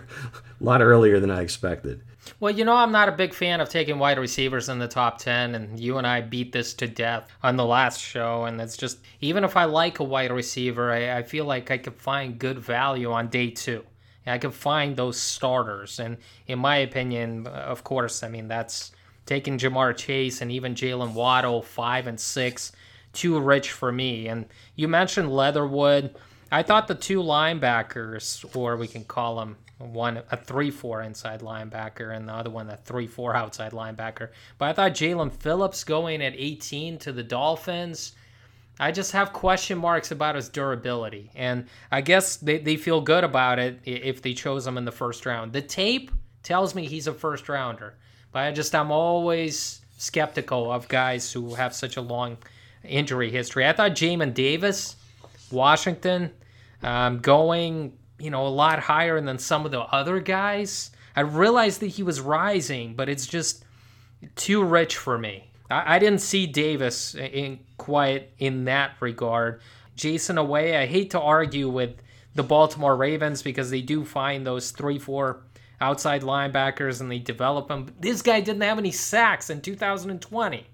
[0.61, 2.01] lot earlier than I expected."
[2.39, 5.17] Well, you know, I'm not a big fan of taking wide receivers in the top
[5.17, 8.45] 10, and you and I beat this to death on the last show.
[8.45, 11.77] And it's just, even if I like a wide receiver, I, I feel like I
[11.77, 13.83] could find good value on day two.
[14.25, 15.99] I can find those starters.
[15.99, 18.91] And in my opinion, of course, I mean, that's
[19.25, 22.71] taking Ja'Marr Chase and even Jaylen Waddle, five and six,
[23.13, 24.27] too rich for me.
[24.27, 26.15] And you mentioned Leatherwood.
[26.51, 31.41] I thought the two linebackers, or we can call them one a three four inside
[31.41, 34.29] linebacker and the other one a three four outside linebacker.
[34.57, 38.13] But I thought Jaelan Phillips going at 18 to the Dolphins
[38.81, 41.29] I just have question marks about his durability.
[41.35, 44.91] And I guess they, they feel good about it if they chose him in the
[44.91, 45.53] first round.
[45.53, 46.09] The tape
[46.41, 47.93] tells me he's a first rounder,
[48.31, 52.37] but I just, I'm always skeptical of guys who have such a long
[52.83, 53.67] injury history.
[53.67, 54.95] I thought Jamin Davis,
[55.51, 56.31] Washington,
[56.81, 60.89] um, going, you know, a lot higher than some of the other guys.
[61.15, 63.63] I realized that he was rising, but it's just
[64.35, 65.50] too rich for me.
[65.71, 69.61] I, I didn't see Davis in quite in that regard.
[69.95, 71.95] Jayson Oweh, I hate to argue with
[72.35, 75.41] the Baltimore Ravens because they do find those three, four
[75.79, 77.93] outside linebackers and they develop them.
[77.99, 80.65] This guy didn't have any sacks in 2020.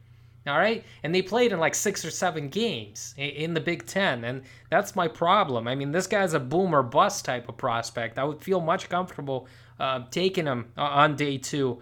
[0.46, 0.84] All right.
[1.04, 4.24] And they played in like six or seven games in the Big Ten.
[4.24, 5.68] And that's my problem.
[5.68, 8.18] I mean, this guy's a boomer bust type of prospect.
[8.18, 9.48] I would feel much comfortable
[9.80, 11.80] uh, taking him on day two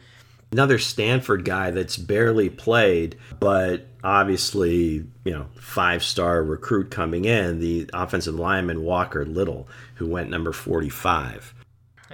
[0.56, 7.60] another Stanford guy that's barely played, but obviously, you know, five star recruit coming in,
[7.60, 11.54] the offensive lineman Walker Little, who went number 45.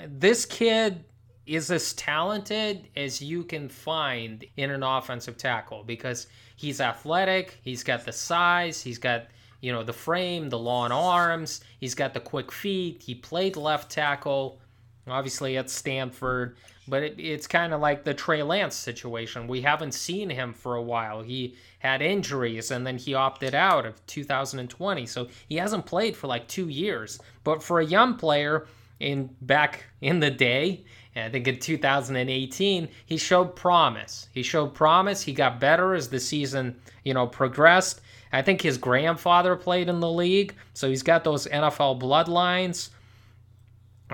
[0.08, 1.06] This kid
[1.46, 6.26] is as talented as you can find in an offensive tackle because
[6.56, 9.28] he's athletic, he's got the size, he's got
[9.60, 13.04] you know the frame, the long arms, he's got the quick feet.
[13.04, 14.60] He played left tackle
[15.08, 16.56] obviously at Stanford.
[16.88, 19.48] But it, it's kind of like the Trey Lance situation.
[19.48, 21.22] We haven't seen him for a while.
[21.22, 25.06] He had injuries and then he opted out of 2020.
[25.06, 27.20] So he hasn't played for like two years.
[27.44, 28.68] But for a young player
[29.00, 30.84] in back in the day,
[31.16, 34.30] I think in 2018, he showed promise.
[34.34, 35.22] He showed promise.
[35.22, 38.02] He got better as the season, you know, progressed.
[38.32, 42.90] I think his grandfather played in the league, so he's got those NFL bloodlines.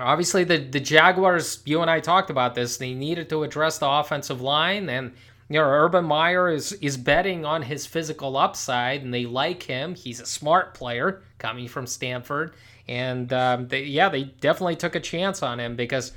[0.00, 3.88] Obviously, the, the Jaguars, you and I talked about this, they needed to address the
[3.88, 5.12] offensive line, and
[5.48, 9.94] you know, Urban Meyer is is betting on his physical upside, and they like him.
[9.94, 12.54] He's a smart player coming from Stanford,
[12.86, 16.12] and um, they, yeah, they definitely took a chance on him because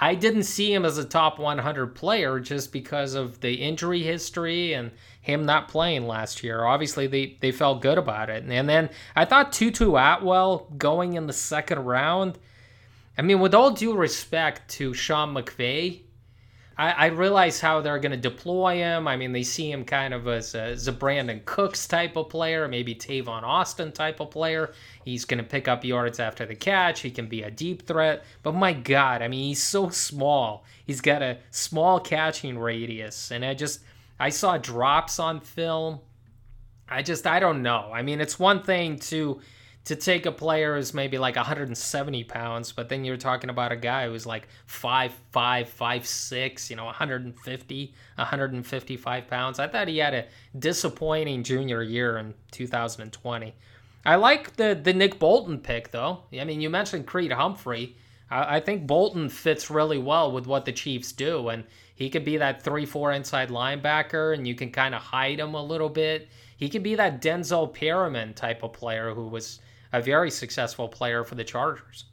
[0.00, 4.72] I didn't see him as a top 100 player just because of the injury history
[4.72, 4.90] and
[5.20, 6.64] him not playing last year.
[6.64, 8.44] Obviously, they, they felt good about it.
[8.48, 12.38] And then I thought Tutu Atwell going in the second round.
[13.18, 16.02] I mean, with all due respect to Sean McVay,
[16.78, 19.08] I, I realize how they're going to deploy him.
[19.08, 22.28] I mean, they see him kind of as a, as a Brandin Cooks type of
[22.28, 24.72] player, maybe Tavon Austin type of player.
[25.04, 27.00] He's going to pick up yards after the catch.
[27.00, 28.24] He can be a deep threat.
[28.44, 30.64] But my God, I mean, he's so small.
[30.86, 33.32] He's got a small catching radius.
[33.32, 33.80] And I just,
[34.20, 35.98] I saw drops on film.
[36.88, 37.90] I just, I don't know.
[37.92, 39.40] I mean, it's one thing to
[39.88, 43.76] to take a player who's maybe like 170 pounds, but then you're talking about a
[43.76, 49.58] guy who's like 5'5, 5'6, you know, 150, 155 pounds.
[49.58, 50.26] I thought he had a
[50.58, 53.54] disappointing junior year in 2020.
[54.04, 56.18] I like the, the Nick Bolton pick, though.
[56.38, 57.96] I mean, you mentioned Creed Humphrey.
[58.30, 62.26] I, I think Bolton fits really well with what the Chiefs do, and he could
[62.26, 65.88] be that 3 4 inside linebacker, and you can kind of hide him a little
[65.88, 66.28] bit.
[66.58, 69.60] He could be that Denzel Perryman type of player who was
[69.92, 72.04] a very successful player for the Chargers.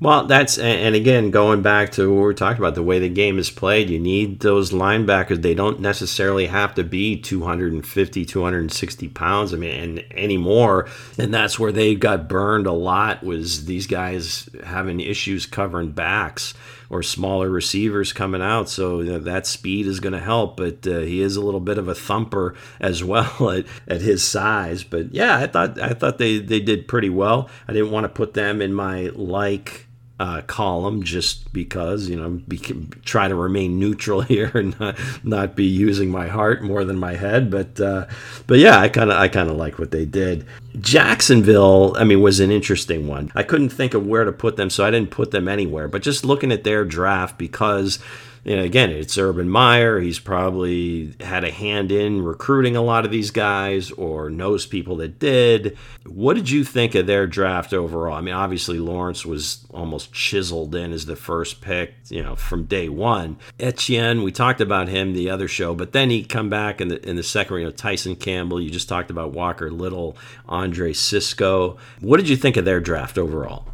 [0.00, 3.38] Well, that's and again going back to what we talking about the way the game
[3.38, 3.90] is played.
[3.90, 5.42] You need those linebackers.
[5.42, 9.52] They don't necessarily have to be 250, 260 pounds.
[9.52, 13.22] I mean, and anymore, and that's where they got burned a lot.
[13.22, 16.54] Was these guys having issues covering backs
[16.90, 18.68] or smaller receivers coming out?
[18.68, 20.56] So you know, that speed is going to help.
[20.56, 24.22] But uh, he is a little bit of a thumper as well at, at his
[24.22, 24.84] size.
[24.84, 27.48] But yeah, I thought I thought they they did pretty well.
[27.66, 29.86] I didn't want to put them in my like
[30.20, 32.58] uh, column just because you know be,
[33.06, 37.14] try to remain neutral here and not, not be using my heart more than my
[37.14, 37.50] head.
[37.50, 38.06] But uh,
[38.46, 40.44] but yeah I kind of I kind of like what they did.
[40.78, 43.32] Jacksonville I mean was an interesting one.
[43.34, 45.88] I couldn't think of where to put them so I didn't put them anywhere.
[45.88, 47.98] But just looking at their draft because
[48.44, 50.00] you know, again, it's Urban Meyer.
[50.00, 54.96] He's probably had a hand in recruiting a lot of these guys or knows people
[54.96, 55.76] that did.
[56.06, 58.16] What did you think of their draft overall?
[58.16, 62.64] I mean, obviously, Lawrence was almost chiseled in as the first pick, you know, from
[62.64, 63.36] day one.
[63.58, 67.06] Etienne, we talked about him the other show, but then he come back in the
[67.08, 68.60] in the second, you know, Tyson Campbell.
[68.60, 70.16] You just talked about Walker Little,
[70.48, 71.76] Andre Cisco.
[72.00, 73.66] What did you think of their draft overall?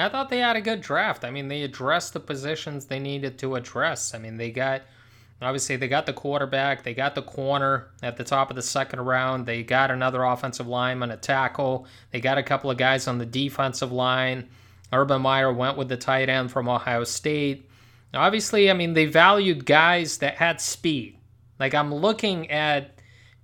[0.00, 1.24] I thought they had a good draft.
[1.24, 4.14] I mean, they addressed the positions they needed to address.
[4.14, 4.82] I mean, they got
[5.40, 9.00] obviously they got the quarterback, they got the corner at the top of the second
[9.00, 13.18] round, they got another offensive lineman, a tackle, they got a couple of guys on
[13.18, 14.48] the defensive line.
[14.92, 17.68] Urban Meyer went with the tight end from Ohio State.
[18.14, 21.18] Obviously, I mean, they valued guys that had speed.
[21.60, 22.97] Like I'm looking at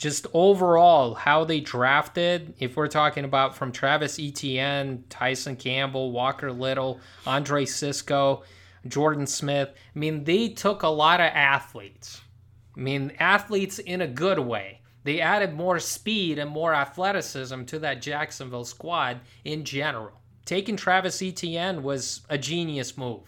[0.05, 6.53] just overall how they drafted, if we're talking about from Travis Etienne, Tyson Campbell, Walker
[6.53, 8.43] Little, Andre Cisco,
[8.87, 12.21] Jordan Smith, I mean, they took a lot of athletes.
[12.77, 14.83] I mean, athletes in a good way.
[15.05, 20.21] They added more speed and more athleticism to that Jacksonville squad in general.
[20.45, 23.23] Taking Travis Etienne was a genius move,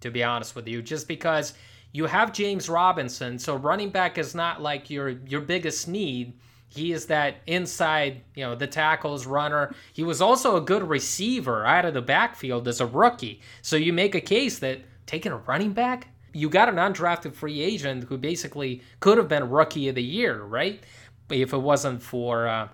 [0.00, 1.52] to be honest with you, just because
[1.96, 6.34] you have James Robinson, so running back is not like your your biggest need.
[6.68, 9.74] He is that inside, you know, the tackles runner.
[9.94, 13.40] He was also a good receiver out of the backfield as a rookie.
[13.62, 17.62] So you make a case that taking a running back, you got an undrafted free
[17.62, 20.82] agent who basically could have been rookie of the year, right?
[21.30, 22.68] If it wasn't for uh,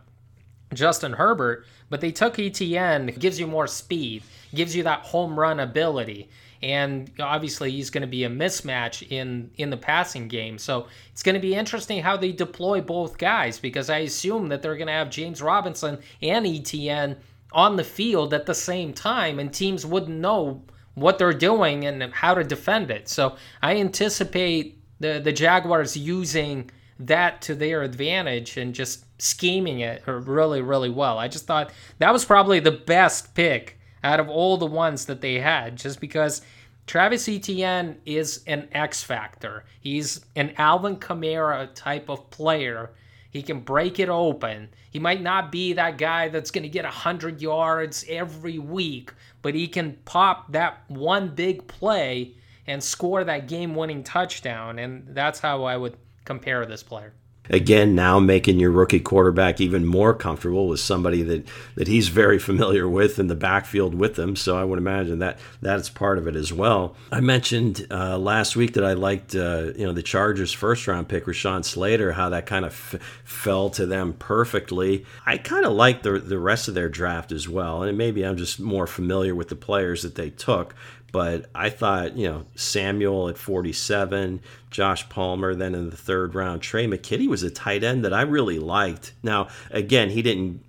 [0.75, 1.65] Justin Herbert.
[1.91, 6.29] But they took Etienne, gives you more speed, gives you that home run ability
[6.63, 10.59] and obviously he's going to be a mismatch in in the passing game.
[10.59, 14.63] So it's going to be interesting how they deploy both guys because I assume that
[14.63, 17.17] they're going to have James Robinson and Etienne
[17.53, 20.63] on the field at the same time, and teams wouldn't know
[20.95, 23.09] what they're doing and how to defend it.
[23.09, 26.71] So I anticipate the the Jaguars using
[27.01, 31.19] that to their advantage and just scheming it really really well.
[31.19, 35.21] I just thought that was probably the best pick out of all the ones that
[35.21, 36.43] they had, just because
[36.87, 39.65] Travis Etienne is an X factor.
[39.81, 42.91] He's an Alvin Kamara type of player.
[43.31, 44.69] He can break it open.
[44.91, 49.55] He might not be that guy that's going to get 100 yards every week, but
[49.55, 52.35] he can pop that one big play
[52.67, 54.79] and score that game winning touchdown.
[54.79, 57.15] And that's how I would compare this player.
[57.53, 62.39] Again, now making your rookie quarterback even more comfortable with somebody that, that he's very
[62.39, 64.35] familiar with in the backfield with them.
[64.35, 66.97] So I would imagine that that's part of it as well.
[67.13, 71.09] I mentioned uh, last week that I liked, uh, you know, the Chargers' first round
[71.09, 75.05] pick, Rashawn Slater, how that kind of f- fell to them perfectly.
[75.27, 77.83] I kind of like the, the rest of their draft as well.
[77.83, 80.75] And maybe I'm just more familiar with the players that they took.
[81.13, 84.41] But I thought, you know, Samuel at 47,
[84.71, 86.63] Josh Palmer then in the third round.
[86.63, 89.13] Trey McKitty was a tight end that I really liked.
[89.23, 90.65] Now, again, he didn't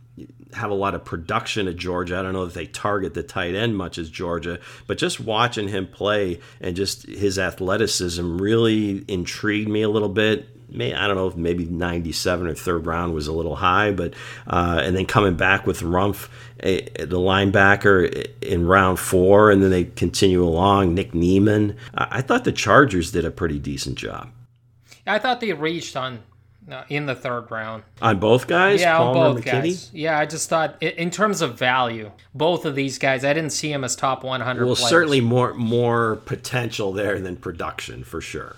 [0.53, 2.17] have a lot of production at Georgia.
[2.17, 5.69] I don't know if they target the tight end much as Georgia, but just watching
[5.69, 10.47] him play and just his athleticism really intrigued me a little bit.
[10.74, 14.13] May, I don't know if maybe 97 or third round was a little high, but
[14.47, 16.30] uh, and then coming back with Rumph,
[16.61, 20.93] a, the linebacker in round four, and then they continue along.
[20.95, 21.78] Nick Niemann.
[21.95, 24.30] I, I thought the Chargers did a pretty decent job.
[25.05, 26.19] I thought they reached on
[26.71, 27.84] uh, in the third round.
[28.01, 28.80] On both guys?
[28.82, 29.51] Yeah, Palmer, on both McKitty?
[29.63, 29.89] guys.
[29.93, 33.69] Yeah, I just thought in terms of value, both of these guys, I didn't see
[33.69, 34.89] them as top 100 Well, players.
[34.89, 38.55] certainly more more potential there than production for sure.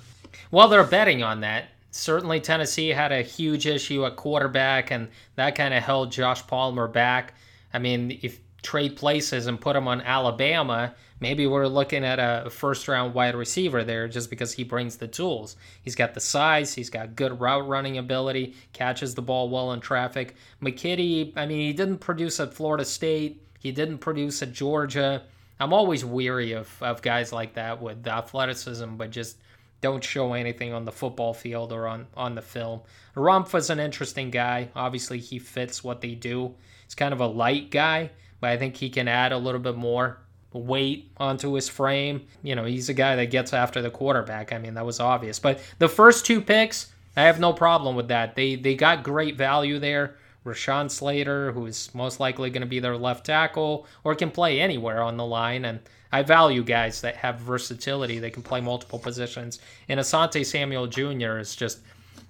[0.51, 1.65] Well, they're betting on that.
[1.97, 6.89] Certainly, Tennessee had a huge issue at quarterback, and that kind of held Josh Palmer
[6.89, 7.35] back.
[7.73, 12.49] I mean, if trade places and put him on Alabama, maybe we're looking at a
[12.49, 15.55] first round wide receiver there just because he brings the tools.
[15.83, 19.79] He's got the size, he's got good route running ability, catches the ball well in
[19.79, 20.35] traffic.
[20.61, 25.23] McKitty, I mean, he didn't produce at Florida State, he didn't produce at Georgia.
[25.61, 29.37] I'm always weary of, of guys like that with athleticism, but just
[29.85, 32.81] don't show anything on the football field or on, on the film.
[33.15, 34.69] Rumph is an interesting guy.
[34.75, 36.55] Obviously, he fits what they do.
[36.85, 38.09] He's kind of a light guy,
[38.39, 40.17] but I think he can add a little bit more
[40.53, 42.25] weight onto his frame.
[42.41, 44.51] You know, he's a guy that gets after the quarterback.
[44.51, 45.37] I mean, that was obvious.
[45.37, 48.35] But the first two picks, I have no problem with that.
[48.35, 50.15] They they got great value there.
[50.43, 54.59] Rashawn Slater, who is most likely going to be their left tackle or can play
[54.59, 55.63] anywhere on the line.
[55.63, 55.79] And
[56.15, 58.19] I value guys that have versatility.
[58.19, 59.59] They can play multiple positions.
[59.89, 61.39] And Asante Samuel Jr.
[61.39, 61.79] is just,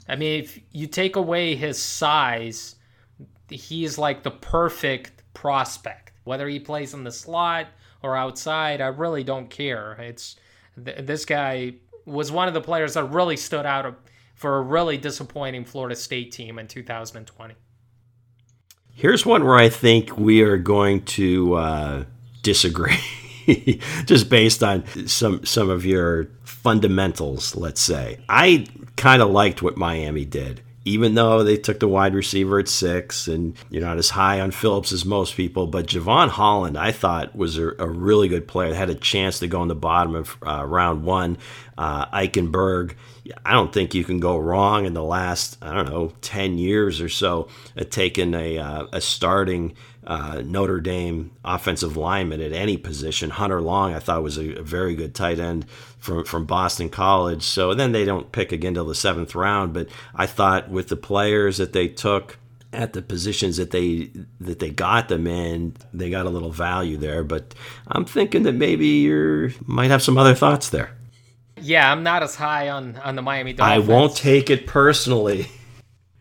[0.10, 2.78] I mean, if you take away his size,
[3.48, 6.14] he's like the perfect prospect.
[6.24, 7.68] Whether he plays in the slot
[8.02, 9.92] or outside, I really don't care.
[10.00, 10.36] It's
[10.84, 11.76] th- this guy
[12.08, 14.00] was one of the players that really stood out
[14.34, 17.54] for a really disappointing Florida State team in 2020.
[18.96, 22.04] Here's one where I think we are going to uh,
[22.42, 22.98] disagree,
[24.06, 27.56] just based on some some of your fundamentals.
[27.56, 28.66] Let's say I
[28.96, 33.28] kind of liked what Miami did, even though they took the wide receiver at six,
[33.28, 35.68] and you're not as high on Phillips as most people.
[35.68, 38.74] But Jevon Holland, I thought was a, a really good player.
[38.74, 41.38] Had a chance to go in the bottom of uh, round one.
[41.78, 42.96] Uh, Eichenberg.
[43.44, 47.02] I don't think you can go wrong in the last, I don't know, 10 years
[47.02, 47.50] or so
[47.90, 49.76] taking a, uh, a starting
[50.06, 53.32] uh, Notre Dame offensive lineman at any position.
[53.32, 55.66] Hunter Long, I thought, was a, a, very good tight end
[55.98, 57.42] from, from Boston College.
[57.42, 59.74] So then they don't pick again till the seventh round.
[59.74, 62.38] But I thought with the players that they took,
[62.74, 66.98] at the positions that they that they got them in, they got a little value
[66.98, 67.24] there.
[67.24, 67.56] But
[67.88, 70.92] I'm thinking that maybe you might have some other thoughts there.
[71.62, 73.90] Yeah, I'm not as high on, on the Miami Dolphins.
[73.90, 75.48] I won't take it personally.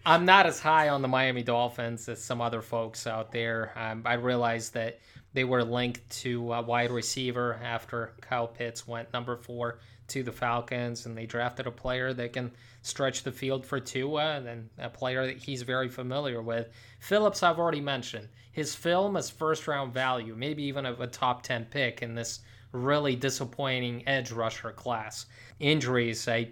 [0.06, 3.72] I'm not as high on the Miami Dolphins as some other folks out there.
[3.74, 4.98] Um, I realized that
[5.32, 9.78] they were linked to a wide receiver after Kyle Pitts went number four
[10.08, 12.52] to the Falcons, and they drafted a player that can
[12.82, 16.68] stretch the field for Tua, and a player that he's very familiar with.
[17.00, 18.28] Phillips, I've already mentioned.
[18.52, 22.40] His film is first round value, maybe even a, a top 10 pick in this
[22.72, 25.24] really disappointing edge rusher class.
[25.60, 26.48] Injuries, I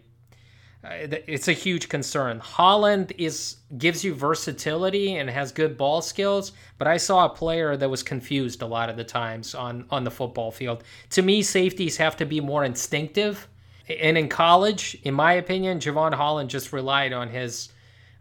[0.85, 2.41] Uh, it's a huge concern.
[2.41, 7.77] Holland is gives you versatility and has good ball skills, but I saw a player
[7.77, 10.83] that was confused a lot of the times on on the football field.
[11.11, 13.49] To me, safeties have to be more instinctive.
[13.89, 17.69] And in college, in my opinion, Jevon Holland just relied on his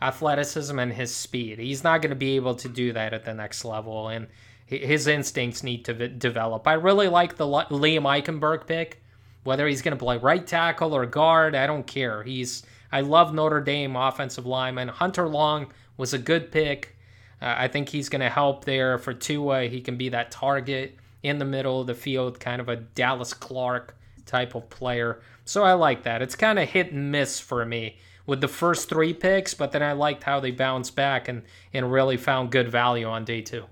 [0.01, 1.59] athleticism and his speed.
[1.59, 4.27] He's not going to be able to do that at the next level, and
[4.65, 6.67] his instincts need to develop.
[6.67, 9.03] I really like the Liam Eichenberg pick.
[9.43, 12.23] Whether he's going to play right tackle or guard, I don't care.
[12.23, 14.89] He's I love Notre Dame offensive lineman.
[14.89, 16.95] Hunter Long was a good pick.
[17.41, 19.63] Uh, I think he's going to help there for Tua.
[19.63, 23.33] He can be that target in the middle of the field, kind of a Dallas
[23.33, 25.21] Clark type of player.
[25.45, 26.21] So I like that.
[26.21, 29.83] It's kind of hit and miss for me with the first three picks, but then
[29.83, 33.65] I liked how they bounced back and, and really found good value on day two.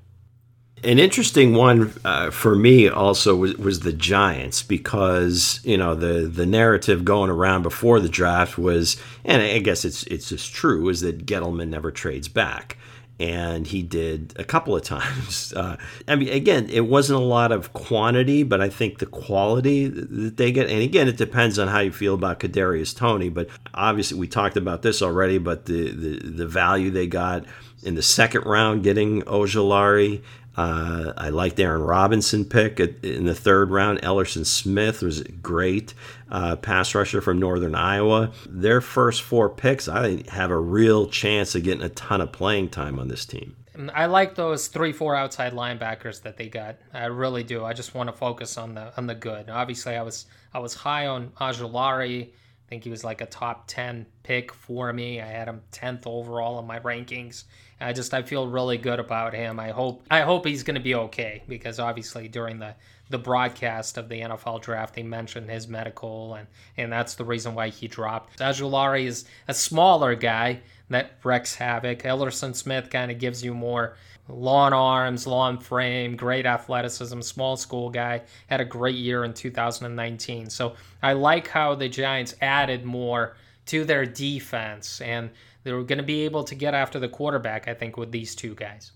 [0.83, 6.27] An interesting one uh, for me also was, was the Giants because you know the
[6.27, 10.87] the narrative going around before the draft was, and I guess it's it's just true,
[10.89, 12.77] is that Gettleman never trades back
[13.19, 15.53] and he did a couple of times.
[15.53, 15.77] Uh,
[16.07, 20.37] I mean, again, it wasn't a lot of quantity, but I think the quality that
[20.37, 23.29] they get, and again, it depends on how you feel about Kadarius Toney.
[23.29, 25.37] But obviously, we talked about this already.
[25.37, 27.45] But the the, the value they got
[27.83, 30.21] in the second round, getting Ojulari.
[30.59, 34.01] Uh, I liked Aaron Robinson pick in the third round.
[34.01, 35.93] Elerson Smith was great
[36.29, 38.33] uh, pass rusher from Northern Iowa.
[38.45, 42.71] Their first four picks, I have a real chance of getting a ton of playing
[42.71, 43.55] time on this team.
[43.93, 46.75] I like those three, four outside linebackers that they got.
[46.93, 47.63] I really do.
[47.63, 49.49] I just want to focus on the on the good.
[49.49, 52.31] Obviously, I was I was high on Ojulari.
[52.69, 55.19] I think he was like a top ten pick for me.
[55.19, 57.45] I had him tenth overall in my rankings.
[57.81, 59.59] I just I feel really good about him.
[59.59, 62.75] I hope I hope he's going to be okay because obviously during the
[63.09, 66.47] the broadcast of the NFL draft they mentioned his medical and
[66.77, 68.37] and that's the reason why he dropped.
[68.37, 70.59] Ojulari is a smaller guy
[70.91, 72.03] that wrecks havoc.
[72.03, 73.97] Elerson Smith kind of gives you more
[74.29, 78.21] long arms, long frame, great athleticism, small school guy.
[78.47, 80.49] Had a great year in 2019.
[80.49, 83.35] So I like how the Giants added more
[83.67, 85.29] to their defense and
[85.63, 88.55] they're going to be able to get after the quarterback, I think, with these two
[88.55, 88.91] guys.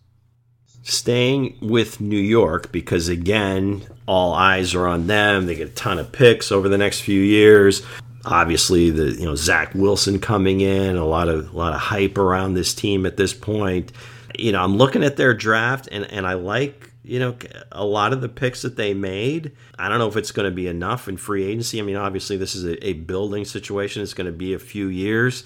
[0.84, 5.46] Staying with New York because again, all eyes are on them.
[5.46, 7.84] They get a ton of picks over the next few years.
[8.26, 12.18] Obviously, the you know Zach Wilson coming in, a lot of a lot of hype
[12.18, 13.92] around this team at this point.
[14.38, 17.36] You know, I'm looking at their draft and and I like you know,
[17.72, 20.56] a lot of the picks that they made, I don't know if it's going to
[20.56, 21.80] be enough in free agency.
[21.80, 24.02] I mean, obviously, this is a, a building situation.
[24.02, 25.44] It's going to be a few years.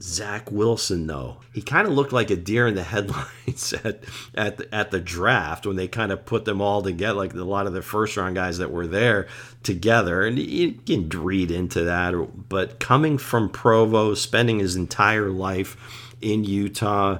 [0.00, 4.00] Zach Wilson, though, he kind of looked like a deer in the headlights at
[4.34, 7.44] at the, at the draft when they kind of put them all together, like a
[7.44, 9.28] lot of the first round guys that were there
[9.62, 12.48] together, and you can read into that.
[12.48, 15.76] But coming from Provo, spending his entire life
[16.24, 17.18] in Utah,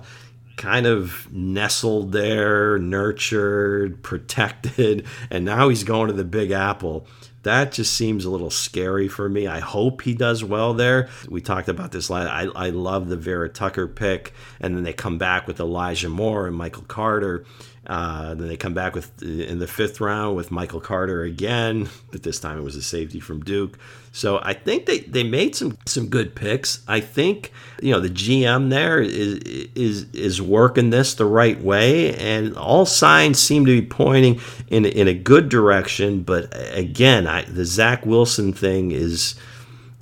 [0.57, 7.07] kind of nestled there, nurtured, protected, and now he's going to the Big Apple
[7.45, 9.47] that just seems a little scary for me.
[9.47, 11.09] I hope he does well there.
[11.29, 12.11] We talked about this.
[12.11, 16.47] I, I love the Vera Tucker pick, and then they come back with Elijah Moore
[16.47, 17.45] and Michael Carter.
[17.87, 22.23] Uh, then they come back with in the fifth round with Michael Carter again, but
[22.23, 23.79] this time it was a safety from Duke.
[24.11, 26.83] So I think they, they made some some good picks.
[26.89, 29.39] I think you know the GM there is
[29.75, 34.87] is is working this the right way, and all signs seem to be pointing in
[34.87, 36.23] in a good direction.
[36.23, 39.35] But again, I, the Zach Wilson thing is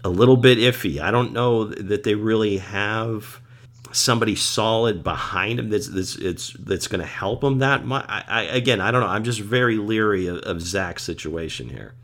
[0.05, 1.01] a little bit iffy.
[1.01, 3.41] I don't know that they really have
[3.93, 8.05] somebody solid behind him that's that's it's that's going to help him that much.
[8.09, 9.09] I, I, again, I don't know.
[9.09, 11.95] I'm just very leery of, of Zach's situation here.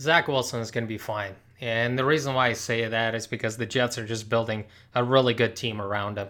[0.00, 3.26] Zach Wilson is going to be fine, and the reason why I say that is
[3.26, 4.64] because the Jets are just building
[4.94, 6.28] a really good team around him,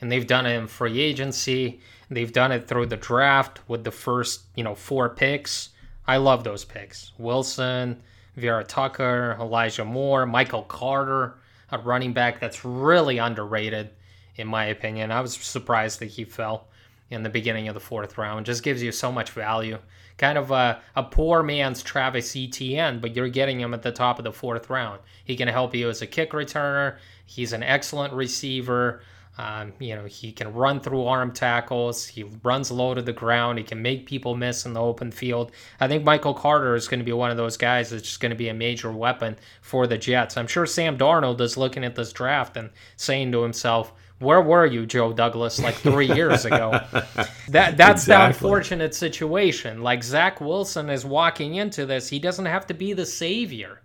[0.00, 1.80] and they've done it in free agency.
[2.10, 5.70] They've done it through the draft with the first you know four picks.
[6.06, 8.02] I love those picks: Wilson,
[8.36, 11.38] Vera Tucker, Elijah Moore, Michael Carter,
[11.70, 13.90] a running back that's really underrated
[14.36, 15.10] in my opinion.
[15.10, 16.68] I was surprised that he fell
[17.10, 18.46] in the beginning of the fourth round.
[18.46, 19.78] Just gives you so much value.
[20.18, 24.18] Kind of a, a poor man's Travis Etienne, but you're getting him at the top
[24.18, 25.00] of the fourth round.
[25.24, 26.96] He can help you as a kick returner.
[27.26, 29.02] He's an excellent receiver.
[29.38, 32.06] Um, you know, he can run through arm tackles.
[32.06, 33.58] He runs low to the ground.
[33.58, 35.52] He can make people miss in the open field.
[35.78, 38.30] I think Michael Carter is going to be one of those guys that's just going
[38.30, 40.38] to be a major weapon for the Jets.
[40.38, 44.64] I'm sure Sam Darnold is looking at this draft and saying to himself, where were
[44.64, 46.80] you, Joe Douglas, like three years ago?
[47.48, 48.32] That that's exactly.
[48.32, 49.80] the unfortunate situation.
[49.80, 53.80] Like Zach Wilson is walking into this, he doesn't have to be the savior.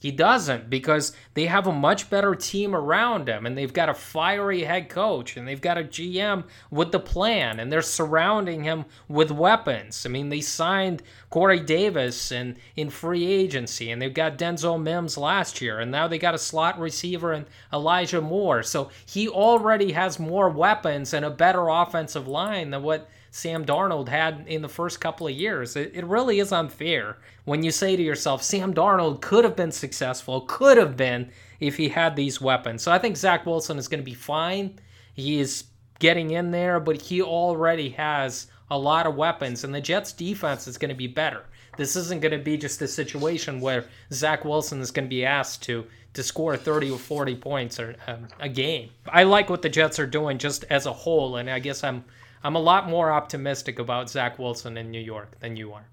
[0.00, 3.94] He doesn't because they have a much better team around him and they've got a
[3.94, 8.84] fiery head coach and they've got a GM with the plan and they're surrounding him
[9.08, 10.06] with weapons.
[10.06, 15.18] I mean, they signed Corey Davis in, in free agency and they've got Denzel Mims
[15.18, 18.62] last year and now they got a slot receiver and Elijah Moore.
[18.62, 24.08] So he already has more weapons and a better offensive line than what Sam Darnold
[24.08, 25.76] had in the first couple of years.
[25.76, 27.18] It, it really is unfair
[27.48, 31.78] when you say to yourself, Sam Darnold could have been successful, could have been if
[31.78, 32.82] he had these weapons.
[32.82, 34.78] So I think Zach Wilson is going to be fine.
[35.14, 35.64] He is
[35.98, 40.68] getting in there, but he already has a lot of weapons, and the Jets' defense
[40.68, 41.44] is going to be better.
[41.78, 45.24] This isn't going to be just a situation where Zach Wilson is going to be
[45.24, 48.90] asked to to score 30 or 40 points or um, a game.
[49.08, 52.04] I like what the Jets are doing just as a whole, and I guess I'm
[52.42, 55.86] I'm a lot more optimistic about Zach Wilson in New York than you are.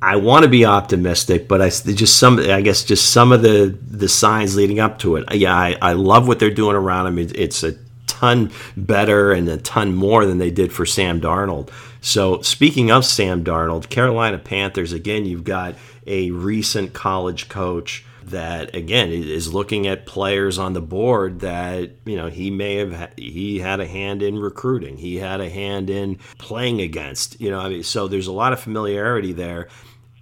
[0.00, 3.78] I want to be optimistic, but I just some I guess just some of the
[3.88, 5.32] the signs leading up to it.
[5.32, 7.18] Yeah, I, I love what they're doing around him.
[7.18, 7.76] It's a
[8.08, 11.70] ton better and a ton more than they did for Sam Darnold.
[12.00, 15.24] So speaking of Sam Darnold, Carolina Panthers again.
[15.24, 15.76] You've got
[16.06, 22.16] a recent college coach that again is looking at players on the board that you
[22.16, 26.16] know he may have he had a hand in recruiting he had a hand in
[26.38, 29.68] playing against you know I mean so there's a lot of familiarity there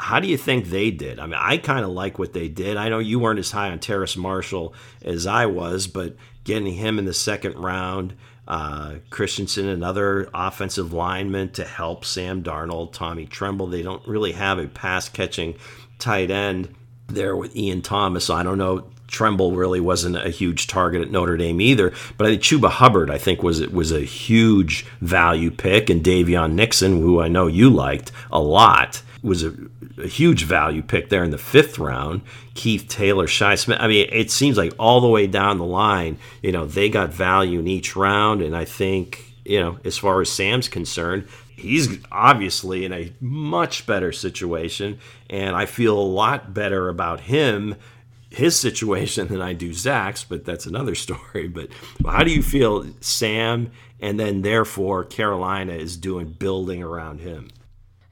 [0.01, 1.19] how do you think they did?
[1.19, 2.79] I mean, I kind of like what they did.
[2.79, 6.99] I know you weren't as high on Terrace Marshall as I was, but getting him
[6.99, 8.15] in the second round,
[8.49, 13.67] uh, Christensen, another offensive lineman to help Sam Darnold, Tommy Tremble.
[13.67, 15.57] They don't really have a pass catching
[15.99, 16.75] tight end
[17.15, 18.31] there with Ian Thomas.
[18.31, 18.85] I don't know.
[19.07, 23.11] Tremble really wasn't a huge target at Notre Dame either, but I think Chuba Hubbard
[23.11, 27.71] I think was was a huge value pick, and Daviyon Nixon, who I know you
[27.71, 29.53] liked a lot, was a,
[29.99, 32.21] a huge value pick there in the fifth round.
[32.55, 33.79] Keith Taylor, Shi Smith.
[33.81, 37.13] I mean, it seems like all the way down the line, you know, they got
[37.13, 41.99] value in each round, and I think you know, as far as Sam's concerned, he's
[42.13, 44.99] obviously in a much better situation,
[45.31, 47.77] and I feel a lot better about him,
[48.29, 50.25] his situation, than I do Zach's.
[50.25, 51.49] But that's another story.
[51.49, 51.71] But
[52.05, 53.71] how do you feel, Sam,
[54.01, 57.49] and then therefore Carolina is doing building around him?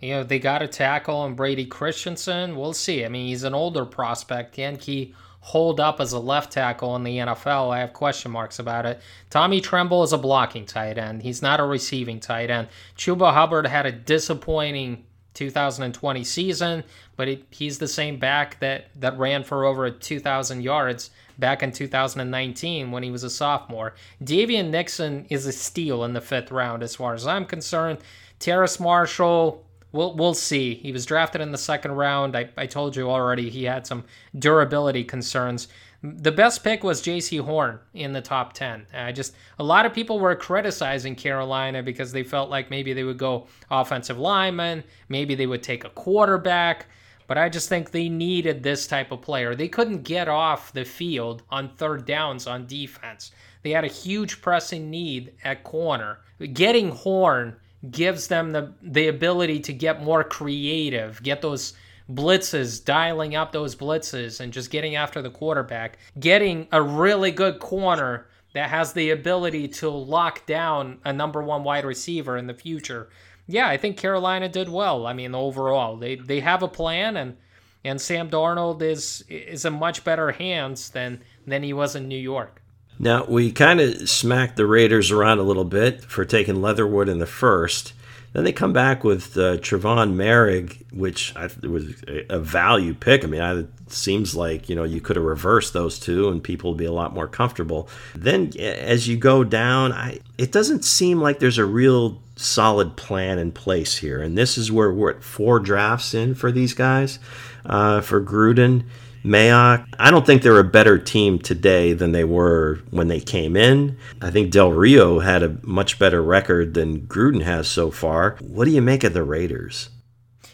[0.01, 2.57] You know, they got a tackle on Brady Christensen.
[2.57, 3.05] We'll see.
[3.05, 4.57] I mean, he's an older prospect.
[4.57, 7.73] Yankee hold up as a left tackle in the NFL.
[7.73, 9.01] I have question marks about it.
[9.31, 11.23] Tommy Tremble is a blocking tight end.
[11.23, 12.69] He's not a receiving tight end.
[12.97, 15.05] Chuba Hubbard had a disappointing
[15.35, 16.85] 2020 season,
[17.19, 21.73] but it, he's the same back that, that ran for over 2,000 yards back in
[21.73, 23.95] 2019 when he was a sophomore.
[24.23, 27.99] Daviyon Nixon is a steal in the fifth round as far as I'm concerned.
[28.39, 30.75] Terrace Marshall, We'll, we'll see.
[30.75, 32.37] He was drafted in the second round.
[32.37, 34.05] I, I told you already he had some
[34.39, 35.69] durability concerns.
[36.03, 38.87] The best pick was Jaycee Horn in the top 10.
[38.93, 43.03] I just a lot of people were criticizing Carolina because they felt like maybe they
[43.03, 46.87] would go offensive lineman, maybe they would take a quarterback,
[47.29, 49.55] but I just think they needed this type of player.
[49.55, 53.31] They couldn't get off the field on third downs on defense.
[53.63, 56.19] They had a huge pressing need at corner.
[56.55, 57.57] Getting Horn
[57.91, 61.75] gives them the the ability to get more creative, get those
[62.11, 67.59] blitzes, dialing up those blitzes and just getting after the quarterback, getting a really good
[67.61, 72.55] corner that has the ability to lock down a number 1 wide receiver in the
[72.55, 73.11] future.
[73.49, 75.07] Yeah, I think Carolina did well.
[75.07, 77.37] I mean, overall, they they have a plan and
[77.83, 82.19] and Sam Darnold is is in much better hands than than he was in New
[82.19, 82.63] York.
[83.01, 87.19] Now, we kind of smacked the Raiders around a little bit for taking Leatherwood in
[87.19, 87.93] the first.
[88.39, 93.25] Then they come back with uh, Trevon Moehrig, which I, was a value pick.
[93.25, 96.41] I mean, I, it seems like you know you could have reversed those two, and
[96.41, 97.89] people would be a lot more comfortable.
[98.15, 103.41] Then, as you go down, I, it doesn't seem like there's a real solid plan
[103.41, 104.23] in place here.
[104.23, 107.19] And this is where we're at four drafts in for these guys,
[107.67, 108.85] uh, for Gruden.
[109.25, 113.57] Mayock, I don't think they're a better team today than they were when they came
[113.57, 113.97] in.
[114.21, 118.37] I think Del Rio had a much better record than Gruden has so far.
[118.41, 119.91] What do you make of the Raiders?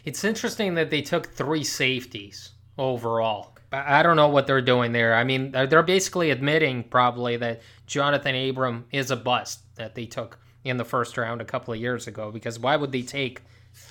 [0.05, 3.57] It's interesting that they took three safeties overall.
[3.73, 5.15] I don't know what they're doing there.
[5.15, 10.39] I mean, they're basically admitting probably that Johnathan Abram is a bust that they took
[10.63, 13.43] in the first round a couple of years ago because why would they take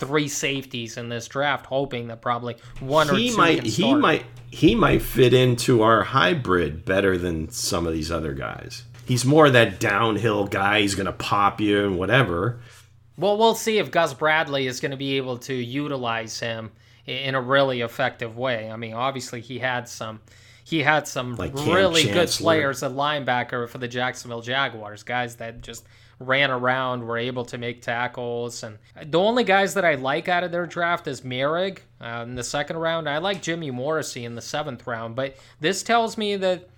[0.05, 4.25] three safeties in this draft, hoping that probably one or he two might he might
[4.49, 8.83] he might fit into our hybrid better than some of these other guys.
[9.05, 10.81] He's more of that downhill guy.
[10.81, 12.61] He's going to pop you and whatever.
[13.17, 16.71] Well, we'll see if Gus Bradley is going to be able to utilize him
[17.05, 18.71] in a really effective way.
[18.71, 20.21] I mean, obviously he had some
[20.63, 25.61] he had some like really good players at linebacker for the Jacksonville Jaguars, guys that
[25.61, 25.85] just
[26.19, 28.63] ran around, were able to make tackles.
[28.63, 32.35] And the only guys that I like out of their draft is Moehrig uh, in
[32.35, 33.09] the second round.
[33.09, 35.15] I like Jimmy Morrissey in the seventh round.
[35.15, 36.69] But this tells me that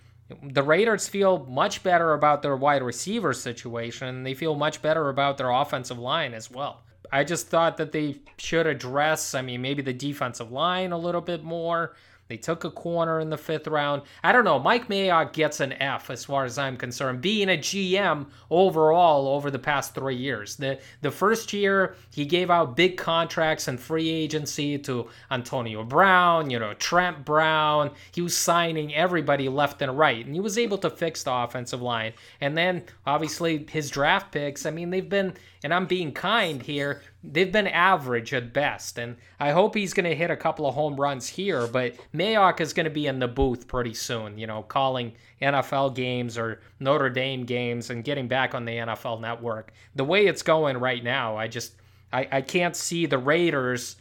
[0.42, 4.24] the Raiders feel much better about their wide receiver situation.
[4.24, 6.82] They feel much better about their offensive line as well.
[7.12, 11.22] I just thought that they should address, I mean, maybe the defensive line a little
[11.22, 11.96] bit more.
[12.28, 14.02] They took a corner in the fifth round.
[14.24, 14.58] I don't know.
[14.58, 19.52] Mike Mayock gets an F as far as I'm concerned, being a GM overall over
[19.52, 20.56] the past three years.
[20.56, 26.50] The the first year he gave out big contracts and free agency to Antonio Brown,
[26.50, 27.92] you know, Trent Brown.
[28.12, 31.82] He was signing everybody left and right, and he was able to fix the offensive
[31.82, 32.14] line.
[32.42, 34.66] And then obviously his draft picks.
[34.66, 37.02] I mean, they've been, and I'm being kind here
[37.32, 38.98] they've been average at best.
[38.98, 42.62] And I hope he's going to hit a couple of home runs here, but Mayock
[42.62, 46.62] is going to be in the booth pretty soon, you know, calling NFL games or
[46.80, 49.74] Notre Dame games and getting back on the NFL network.
[49.96, 51.76] The way it's going right now, I just,
[52.12, 53.98] I, I can't see the Raiders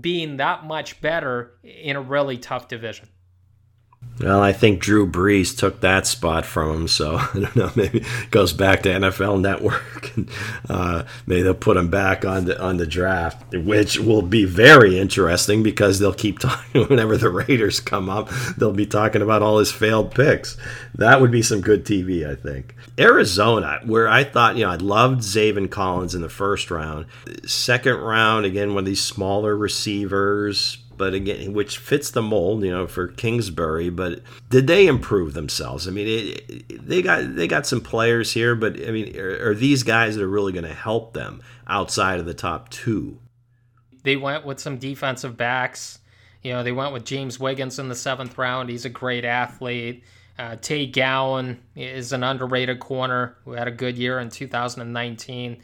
[0.00, 3.08] being that much better in a really tough division.
[4.18, 7.70] Well, I think Drew Brees took that spot from him, so I don't know.
[7.76, 10.30] Maybe goes back to NFL Network, and
[10.70, 14.98] uh, maybe they'll put him back on the on the draft, which will be very
[14.98, 18.30] interesting because they'll keep talking whenever the Raiders come up.
[18.56, 20.56] They'll be talking about all his failed picks.
[20.94, 22.74] That would be some good TV, I think.
[22.98, 27.04] Arizona, where I thought you know I loved Zaven Collins in the first round,
[27.44, 32.70] second round again one of these smaller receivers but again, which fits the mold, you
[32.70, 33.90] know, for Kingsbury.
[33.90, 35.86] But did they improve themselves?
[35.86, 39.50] I mean, it, it, they got they got some players here, but I mean, are,
[39.50, 43.18] are these guys that are really going to help them outside of the top two?
[44.02, 45.98] They went with some defensive backs.
[46.42, 48.68] You know, they went with James Wiggins in the seventh round.
[48.68, 50.04] He's a great athlete.
[50.38, 55.62] Uh, Tay Gowan is an underrated corner who had a good year in 2019.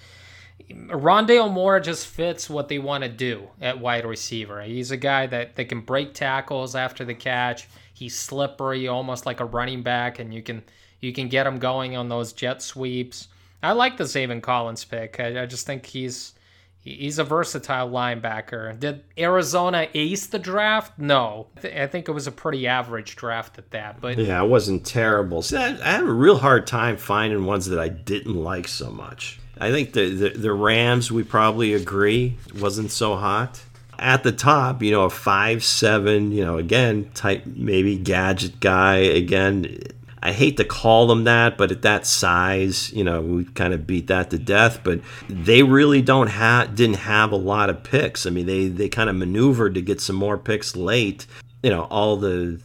[0.71, 4.63] Rondale Moore just fits what they want to do at wide receiver.
[4.63, 7.69] He's a guy that, that can break tackles after the catch.
[7.95, 10.63] He's slippery, almost like a running back, and you can
[11.01, 13.29] you can get him going on those jet sweeps.
[13.63, 15.21] I like the Zaven Collins pick.
[15.21, 16.35] I, I just think he's
[16.83, 18.79] he's a versatile linebacker.
[18.79, 20.99] Did Arizona ace the draft?
[20.99, 24.01] No, I think it was a pretty average draft at that.
[24.01, 25.43] But yeah, it wasn't terrible.
[25.43, 28.91] See, I, I had a real hard time finding ones that I didn't like so
[28.91, 29.39] much.
[29.59, 33.63] I think the, the, the Rams, we probably agree, wasn't so hot.
[33.99, 38.97] At the top, you know, a five seven, you know, again, type maybe gadget guy.
[38.97, 39.79] Again,
[40.23, 43.87] I hate to call them that, but at that size, you know, we kind of
[43.87, 44.81] beat that to death.
[44.85, 48.25] But they really don't have didn't have a lot of picks.
[48.25, 51.27] I mean, they they kind of maneuvered to get some more picks late.
[51.63, 52.61] You know, all the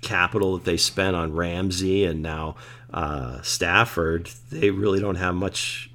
[0.00, 2.56] capital that they spent on Ramsey and now
[2.92, 5.90] uh, Stafford, they really don't have much,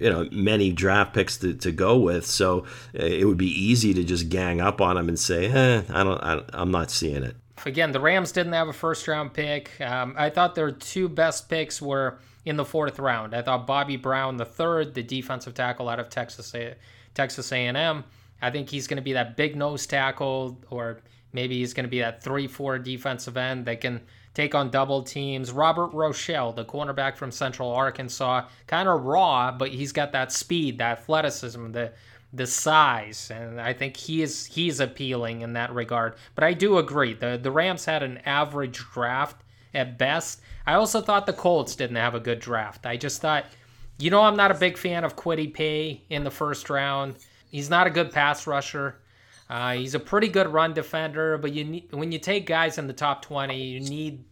[0.00, 2.24] you know, many draft picks to, to go with.
[2.26, 2.60] So
[2.98, 6.04] uh, it would be easy to just gang up on them and say, eh, I
[6.04, 7.36] don't, I, am not seeing it.
[7.66, 9.80] Again, the Rams didn't have a first round pick.
[9.80, 13.34] Um, I thought their two best picks were in the fourth round.
[13.34, 16.54] I thought Bobby Brown, the third, the defensive tackle out of Texas,
[17.14, 18.04] Texas A&M.
[18.40, 21.00] I think he's going to be that big nose tackle, or
[21.32, 24.00] maybe he's going to be that three-four defensive end that can
[24.34, 25.50] take on double teams.
[25.50, 30.78] Robert Rochell, the cornerback from Central Arkansas, kind of raw, but he's got that speed,
[30.78, 31.92] that athleticism, the
[32.32, 36.14] the size, and I think he is he's appealing in that regard.
[36.34, 39.42] But I do agree the the Rams had an average draft
[39.74, 40.40] at best.
[40.66, 42.86] I also thought the Colts didn't have a good draft.
[42.86, 43.46] I just thought,
[43.98, 47.16] you know, I'm not a big fan of Kwity Paye in the first round.
[47.50, 49.00] He's not a good pass rusher.
[49.48, 52.86] Uh, he's a pretty good run defender, but you need, when you take guys in
[52.86, 54.22] the top 20, you need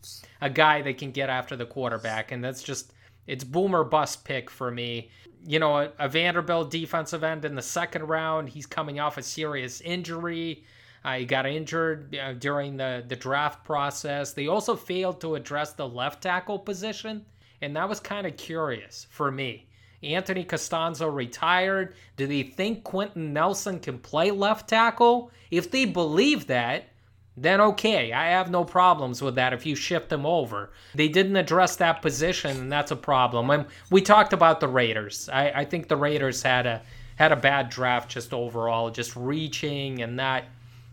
[0.42, 2.92] a guy that can get after the quarterback, and that's just
[3.26, 5.10] it's boomer bust pick for me.
[5.46, 8.48] You know, a, a Vanderbilt defensive end in the second round.
[8.48, 10.64] He's coming off a serious injury.
[11.04, 14.32] Uh, he got injured uh, during the, the draft process.
[14.32, 17.24] They also failed to address the left tackle position,
[17.62, 19.68] and that was kind of curious for me.
[20.02, 21.94] Anthony Castonzo retired?
[22.16, 25.30] Do they think Quenton Nelson can play left tackle?
[25.50, 26.88] If they believe that,
[27.36, 30.70] then okay, I have no problems with that if you shift them over.
[30.94, 33.50] They didn't address that position, and that's a problem.
[33.50, 35.28] And we talked about the Raiders.
[35.30, 36.82] I, I think the Raiders had a
[37.16, 40.44] had a bad draft just overall, just reaching and not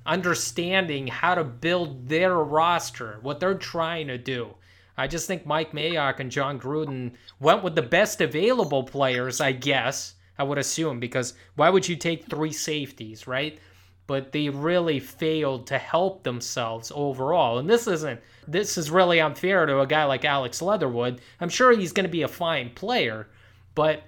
[0.06, 4.54] understanding how to build their roster, what they're trying to do.
[4.98, 9.52] I just think Mike Mayock and Jon Gruden went with the best available players, I
[9.52, 13.60] guess, I would assume, because why would you take three safeties, right?
[14.06, 17.58] But they really failed to help themselves overall.
[17.58, 21.22] And this isn't, this is really unfair to a guy like Alex Leatherwood.
[21.39, 23.28] I'm sure he's going to be a fine player,
[23.76, 24.04] but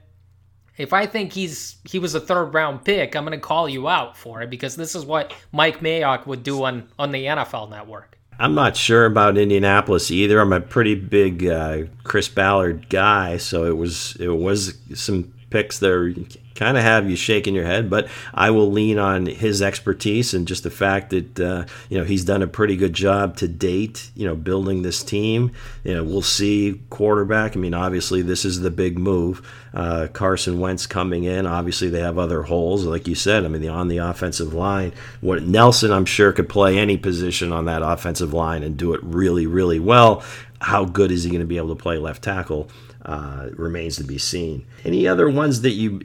[0.78, 3.88] if I think he's he was a third round pick, I'm going to call you
[3.88, 7.70] out for it because this is what Mike Mayock would do on on the NFL
[7.70, 8.18] Network.
[8.38, 10.42] I'm not sure about Indianapolis either.
[10.42, 15.80] I'm a pretty big uh, Chris Ballard guy, so it was it was some picks
[15.80, 16.14] there
[16.56, 20.48] kind of have you shaking your head, but I will lean on his expertise and
[20.48, 24.10] just the fact that uh, you know he's done a pretty good job to date.
[24.16, 25.52] You know, building this team.
[25.84, 27.56] You know, we'll see quarterback.
[27.56, 29.46] I mean, obviously this is the big move.
[29.74, 31.46] Uh, Carson Wentz coming in.
[31.46, 33.44] Obviously they have other holes, like you said.
[33.44, 37.66] I mean, on the offensive line, what Nelson I'm sure could play any position on
[37.66, 40.24] that offensive line and do it really, really well.
[40.62, 42.70] How good is he going to be able to play left tackle?
[43.06, 44.66] uh, remains to be seen.
[44.84, 46.00] Any other ones that you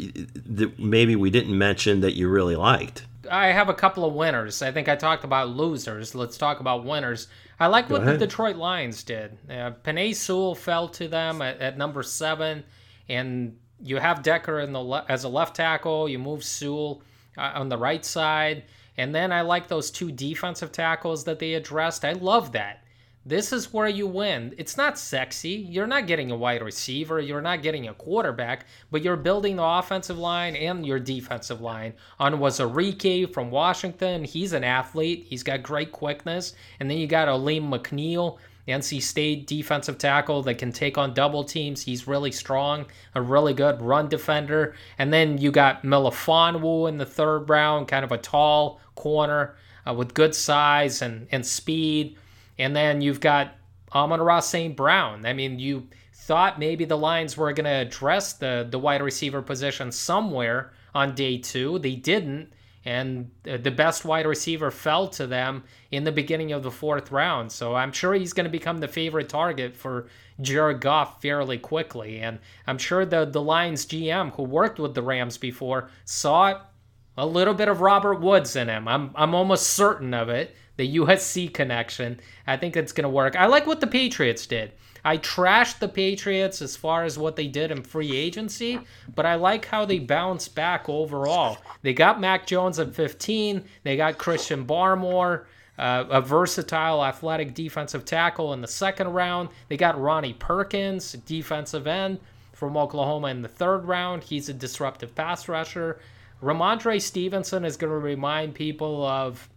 [0.46, 3.06] that maybe we didn't mention that you really liked?
[3.30, 4.62] I have a couple of winners.
[4.62, 6.14] I think I talked about losers.
[6.14, 7.28] Let's talk about winners.
[7.58, 8.14] I like Go what ahead.
[8.14, 9.38] the Detroit Lions did.
[9.48, 12.64] Uh, Penei Sewell fell to them at, at, number seven,
[13.08, 16.08] and you have Decker in the le- as a left tackle.
[16.08, 17.02] You move Sewell
[17.36, 18.64] uh, on the right side,
[18.96, 22.04] and then I like those two defensive tackles that they addressed.
[22.04, 22.79] I love that.
[23.26, 24.54] This is where you win.
[24.56, 25.50] It's not sexy.
[25.50, 27.20] You're not getting a wide receiver.
[27.20, 31.92] You're not getting a quarterback, but you're building the offensive line and your defensive line.
[32.18, 35.26] On Onwuzurike from Washington, he's an athlete.
[35.28, 36.54] He's got great quickness.
[36.80, 41.44] And then you got Alim McNeill, NC State defensive tackle that can take on double
[41.44, 41.82] teams.
[41.82, 44.74] He's really strong, a really good run defender.
[44.96, 49.56] And then you got Melifonwu in the third round, kind of a tall corner
[49.86, 52.16] uh, with good size and, and speed.
[52.60, 53.54] And then you've got
[53.94, 54.76] Amon-Ra St.
[54.76, 55.24] Brown.
[55.24, 59.40] I mean, you thought maybe the Lions were going to address the, the wide receiver
[59.40, 61.78] position somewhere on day two.
[61.78, 62.52] They didn't.
[62.84, 67.50] And the best wide receiver fell to them in the beginning of the fourth round.
[67.50, 70.08] So I'm sure he's going to become the favorite target for
[70.40, 72.20] Jared Goff fairly quickly.
[72.20, 76.60] And I'm sure the, the Lions GM, who worked with the Rams before, saw
[77.18, 78.88] a little bit of Robert Woods in him.
[78.88, 82.18] I'm, I'm almost certain of it the USC connection.
[82.46, 83.36] I think it's going to work.
[83.36, 84.72] I like what the Patriots did.
[85.04, 88.80] I trashed the Patriots as far as what they did in free agency,
[89.14, 91.58] but I like how they bounced back overall.
[91.82, 95.44] They got Mac Jones at 15, they got Christian Barmore.
[95.78, 99.48] Uh, a versatile athletic defensive tackle in the second round.
[99.68, 102.20] They got Ronnie Perkins, defensive end
[102.52, 104.22] from Oklahoma in the third round.
[104.22, 105.98] He's a disruptive pass rusher.
[106.42, 109.48] Rhamondre Stevenson is going to remind people of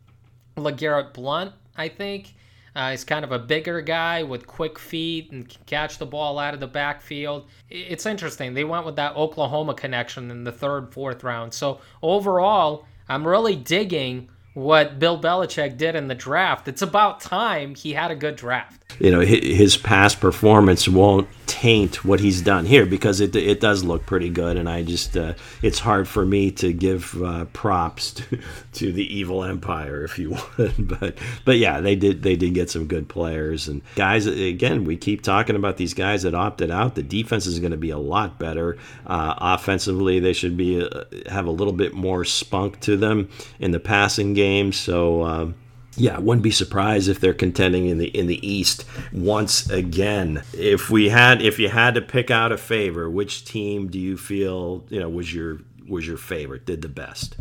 [0.57, 2.33] LeGarrette Blunt, I think.
[2.75, 6.39] Uh, he's kind of a bigger guy with quick feet and can catch the ball
[6.39, 7.47] out of the backfield.
[7.69, 8.53] It's interesting.
[8.53, 11.53] They went with that Oklahoma connection in the third, fourth round.
[11.53, 16.67] So overall, I'm really digging what Bill Belichick did in the draft.
[16.67, 18.82] It's about time he had a good draft.
[18.99, 23.83] You know, his past performance won't taint what he's done here because it, it does
[23.83, 24.55] look pretty good.
[24.55, 28.39] And I just, uh, it's hard for me to give uh, props to,
[28.73, 30.99] to the evil empire, if you would.
[30.99, 34.25] but, but yeah, they did, they did get some good players and guys.
[34.27, 36.95] Again, we keep talking about these guys that opted out.
[36.95, 38.77] The defense is going to be a lot better.
[39.05, 43.29] Uh, offensively, they should be, uh, have a little bit more spunk to them
[43.59, 44.71] in the passing game.
[44.71, 45.55] So um,
[45.95, 50.43] yeah, I wouldn't be surprised if they're contending in the in the East once again.
[50.53, 54.17] If we had if you had to pick out a favor, which team do you
[54.17, 56.65] feel you know was your was your favorite?
[56.65, 57.37] Did the best?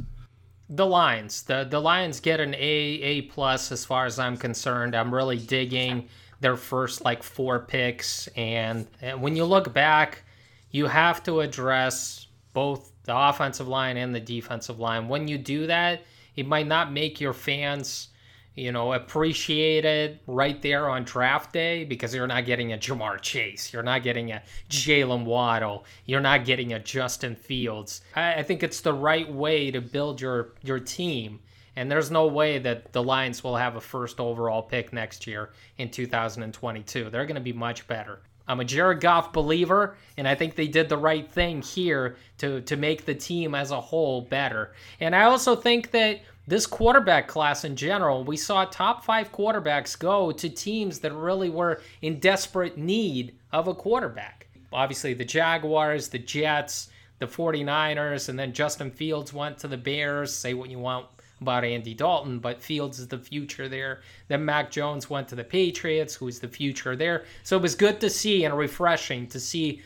[0.69, 1.43] The Lions.
[1.43, 4.95] The the Lions get an A A plus as far as I'm concerned.
[4.95, 6.09] I'm really digging
[6.41, 10.25] their first like four picks, and, and when you look back,
[10.73, 15.09] you have to address both the offensive line and the defensive line.
[15.09, 16.03] When you do that,
[16.35, 18.09] it might not make your fans,
[18.55, 23.21] you know, appreciate it right there on draft day because you're not getting a Ja'Marr
[23.21, 28.03] Chase, you're not getting a Jaylen Waddle, you're not getting a Justin Fields.
[28.15, 31.41] I, I think it's the right way to build your your team.
[31.75, 35.53] And there's no way that the Lions will have a first overall pick next year
[35.79, 37.09] in 2022.
[37.09, 38.21] They're going to be much better.
[38.47, 42.61] I'm a Jared Goff believer, and I think they did the right thing here to,
[42.63, 44.75] to make the team as a whole better.
[45.01, 49.99] And I also think that this quarterback class in general, we saw top five quarterbacks
[49.99, 54.49] go to teams that really were in desperate need of a quarterback.
[54.73, 56.89] Obviously, the Jaguars, the Jets,
[57.19, 60.35] the 49ers, and then Justin Fields went to the Bears.
[60.35, 61.07] Say what you want
[61.41, 64.01] about Andy Dalton, but Fields is the future there.
[64.29, 67.25] Then Mac Jones went to the Patriots, who's the future there.
[67.43, 69.83] So it was good to see and refreshing to see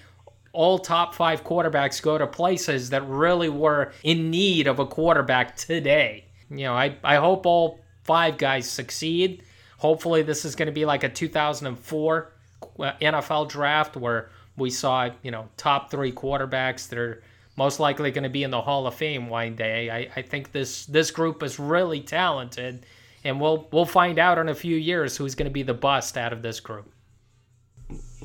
[0.53, 5.57] all top five quarterbacks go to places that really were in need of a quarterback
[5.57, 6.26] today.
[6.51, 9.43] You know, I, I hope all five guys succeed.
[9.79, 12.33] Hopefully, this is going to be like a 2004
[12.79, 17.23] uh, NFL draft where we saw, you know, top three quarterbacks that are
[17.57, 19.91] most likely going to be in the Hall of Fame one day.
[19.91, 22.87] I, I think this this group is really talented,
[23.25, 26.17] and we'll we'll find out in a few years who's going to be the bust
[26.17, 26.91] out of this group.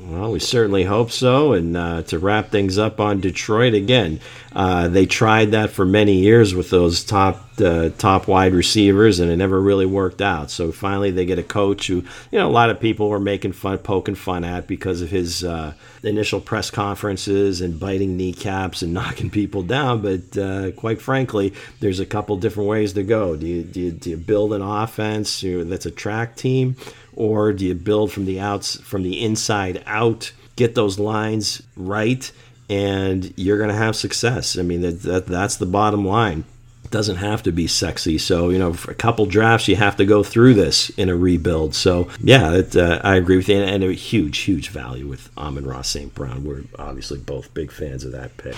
[0.03, 1.53] Well, we certainly hope so.
[1.53, 4.19] And uh, to wrap things up on Detroit again,
[4.53, 9.29] uh, they tried that for many years with those top uh, top wide receivers, and
[9.29, 10.49] it never really worked out.
[10.49, 11.97] So finally, they get a coach who,
[12.31, 15.43] you know, a lot of people were making fun, poking fun at because of his
[15.43, 20.01] uh, initial press conferences and biting kneecaps and knocking people down.
[20.01, 23.35] But uh, quite frankly, there's a couple different ways to go.
[23.35, 26.75] Do you, do you, do you build an offense that's a track team?
[27.21, 30.31] Or do you build from the outs from the inside out?
[30.55, 32.31] Get those lines right
[32.67, 34.57] and you're going to have success.
[34.57, 36.45] I mean that, that that's the bottom line
[36.91, 38.17] doesn't have to be sexy.
[38.17, 41.15] So, you know, for a couple drafts, you have to go through this in a
[41.15, 41.73] rebuild.
[41.73, 43.57] So, yeah, it, uh, I agree with you.
[43.57, 46.13] And, a huge, huge value with Amon Ross St.
[46.13, 46.43] Brown.
[46.43, 48.55] We're obviously both big fans of that pick.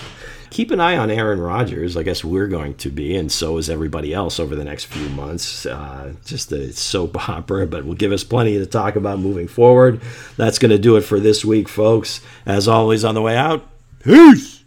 [0.50, 1.96] Keep an eye on Aaron Rodgers.
[1.96, 5.08] I guess we're going to be, and so is everybody else over the next few
[5.10, 5.64] months.
[5.64, 10.00] Uh, just a soap opera, but will give us plenty to talk about moving forward.
[10.36, 12.20] That's going to do it for this week, folks.
[12.44, 13.66] As always, on the way out,
[14.02, 14.63] peace.